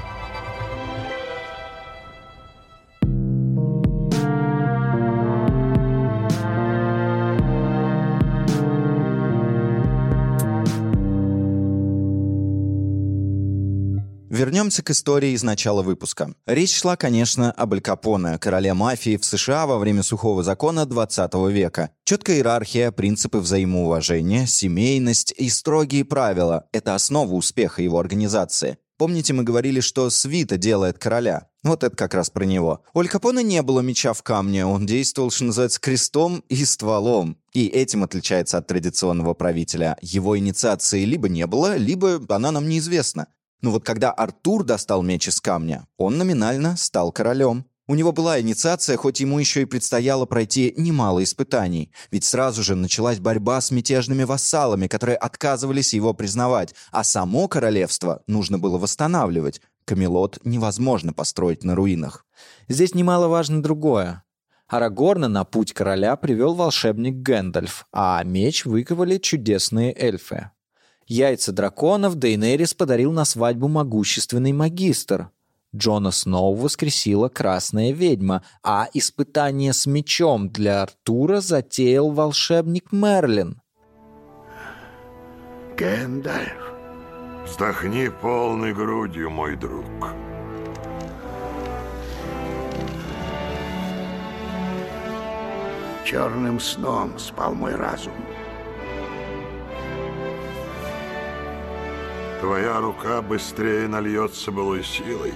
Вернемся 14.45 14.82
к 14.82 14.90
истории 14.90 15.30
из 15.30 15.42
начала 15.42 15.80
выпуска. 15.80 16.34
Речь 16.45 16.76
шла, 16.76 16.97
конечно, 16.97 17.51
об 17.51 17.72
Аль 17.72 17.80
Капоне, 17.80 18.36
короле 18.36 18.74
мафии 18.74 19.16
в 19.16 19.24
США 19.24 19.66
во 19.66 19.78
время 19.78 20.03
сухого 20.03 20.42
закона 20.42 20.84
20 20.84 21.32
века. 21.49 21.92
Четкая 22.05 22.36
иерархия, 22.36 22.90
принципы 22.90 23.38
взаимоуважения, 23.38 24.45
семейность 24.45 25.32
и 25.38 25.49
строгие 25.49 26.05
правила– 26.05 26.66
это 26.72 26.95
основа 26.95 27.32
успеха 27.32 27.80
его 27.80 27.99
организации. 27.99 28.76
Помните, 28.99 29.32
мы 29.32 29.45
говорили, 29.45 29.80
что 29.80 30.11
свита 30.11 30.59
делает 30.59 30.99
короля? 30.99 31.49
Вот 31.62 31.82
это 31.82 31.97
как 31.97 32.12
раз 32.12 32.28
про 32.28 32.45
него. 32.45 32.82
У 32.92 33.01
Аль 33.01 33.09
Капоне 33.09 33.42
не 33.42 33.62
было 33.62 33.80
меча 33.80 34.12
в 34.12 34.22
камне, 34.22 34.66
он 34.66 34.84
действовал, 34.84 35.30
что 35.30 35.45
называется, 35.45 35.80
крестом 35.80 36.45
и 36.51 36.66
стволом. 36.66 37.38
И 37.55 37.66
этим 37.66 38.05
отличается 38.05 38.59
от 38.59 38.66
традиционного 38.66 39.32
правителя. 39.32 39.97
Его 40.03 40.36
инициации 40.36 41.07
либо 41.07 41.30
не 41.30 41.47
было, 41.47 41.78
либо 41.78 42.20
она 42.28 42.51
нам 42.51 42.68
неизвестна. 42.68 43.28
Но 43.65 43.71
вот 43.71 43.83
когда 43.83 44.11
Артур 44.11 44.62
достал 44.62 45.01
меч 45.01 45.27
из 45.27 45.41
камня, 45.41 45.87
он 45.97 46.19
номинально 46.19 46.77
стал 46.77 47.11
королем. 47.12 47.65
У 47.87 47.95
него 47.95 48.12
была 48.12 48.39
инициация, 48.39 48.99
хоть 48.99 49.21
ему 49.21 49.39
еще 49.39 49.62
и 49.62 49.65
предстояло 49.65 50.27
пройти 50.27 50.75
немало 50.77 51.23
испытаний, 51.23 51.91
ведь 52.11 52.25
сразу 52.25 52.62
же 52.62 52.75
началась 52.75 53.21
борьба 53.21 53.59
с 53.62 53.71
мятежными 53.71 54.25
вассалами, 54.25 54.87
которые 54.87 55.17
отказывались 55.17 55.95
его 55.95 56.12
признавать, 56.12 56.75
а 56.93 57.05
само 57.05 57.49
королевство 57.49 58.23
нужно 58.27 58.59
было 58.59 58.77
восстанавливать. 58.77 59.62
Камелот 59.87 60.41
невозможно 60.45 61.15
построить 61.15 61.65
на 61.65 61.75
руинах. 61.75 62.27
Здесь 62.69 62.95
немаловажно 62.95 63.62
другое. 63.62 64.25
Арагорна 64.69 65.29
на 65.29 65.45
путь 65.45 65.73
короля 65.73 66.17
привел 66.17 66.53
волшебник 66.53 67.15
Гэндальф, 67.15 67.87
а 67.93 68.23
меч 68.25 68.67
выковали 68.67 69.17
чудесные 69.17 69.95
эльфы. 69.97 70.51
Яйца 71.07 71.52
драконов 71.52 72.14
Дейнерис 72.16 72.74
подарил 72.74 73.12
на 73.12 73.24
свадьбу 73.24 73.68
могущественный 73.68 74.52
магистр. 74.52 75.30
Джона 75.76 76.12
Сноу 76.12 76.55
воскресила 76.55 77.28
красная 77.28 77.90
ведьма, 77.90 78.44
а 78.62 78.88
испытание 78.94 79.72
с 79.72 79.86
мечом 79.86 80.48
для 80.48 80.82
Артура 80.82 81.40
затеял 81.40 82.11
волшебник 82.11 82.92
Мерлин. 82.92 83.61
Гэндальф, 85.76 86.72
вздохни 87.44 88.09
полной 88.09 88.72
грудью, 88.72 89.30
мой 89.30 89.57
друг. 89.57 89.84
Черным 96.05 96.61
сном 96.61 97.18
спал 97.18 97.55
мой 97.55 97.74
разум. 97.74 98.12
Твоя 102.45 102.78
рука 102.78 103.22
быстрее 103.22 103.88
нальется 103.88 104.53
былой 104.53 104.84
силой, 104.84 105.32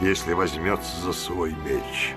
если 0.00 0.32
возьмется 0.32 1.00
за 1.02 1.12
свой 1.12 1.50
меч. 1.50 2.14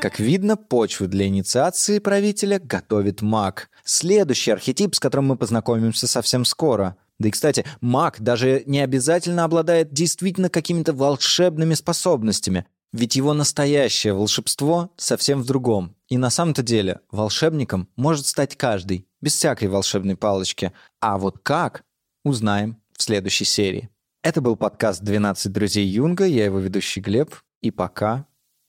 Как 0.00 0.20
видно, 0.20 0.56
почву 0.56 1.08
для 1.08 1.26
инициации 1.26 1.98
правителя 1.98 2.60
готовит 2.60 3.20
маг. 3.20 3.68
Следующий 3.82 4.52
архетип, 4.52 4.94
с 4.94 5.00
которым 5.00 5.26
мы 5.26 5.36
познакомимся 5.36 6.06
совсем 6.06 6.44
скоро. 6.44 6.96
Да 7.18 7.26
и, 7.28 7.32
кстати, 7.32 7.66
маг 7.80 8.20
даже 8.20 8.62
не 8.66 8.78
обязательно 8.78 9.42
обладает 9.42 9.92
действительно 9.92 10.48
какими-то 10.48 10.92
волшебными 10.92 11.74
способностями. 11.74 12.64
Ведь 12.92 13.16
его 13.16 13.32
настоящее 13.32 14.12
волшебство 14.12 14.90
совсем 14.96 15.42
в 15.42 15.46
другом. 15.46 15.96
И 16.08 16.18
на 16.18 16.28
самом-то 16.28 16.62
деле 16.62 17.00
волшебником 17.10 17.88
может 17.96 18.26
стать 18.26 18.56
каждый, 18.56 19.06
без 19.22 19.34
всякой 19.34 19.68
волшебной 19.68 20.16
палочки. 20.16 20.72
А 21.00 21.16
вот 21.16 21.38
как, 21.42 21.84
узнаем 22.22 22.76
в 22.96 23.02
следующей 23.02 23.46
серии. 23.46 23.88
Это 24.22 24.40
был 24.40 24.56
подкаст 24.56 25.02
«12 25.02 25.48
друзей 25.48 25.86
Юнга». 25.86 26.26
Я 26.26 26.44
его 26.44 26.58
ведущий 26.58 27.00
Глеб. 27.00 27.34
И 27.62 27.70
пока, 27.70 28.26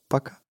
пока. 0.08 0.43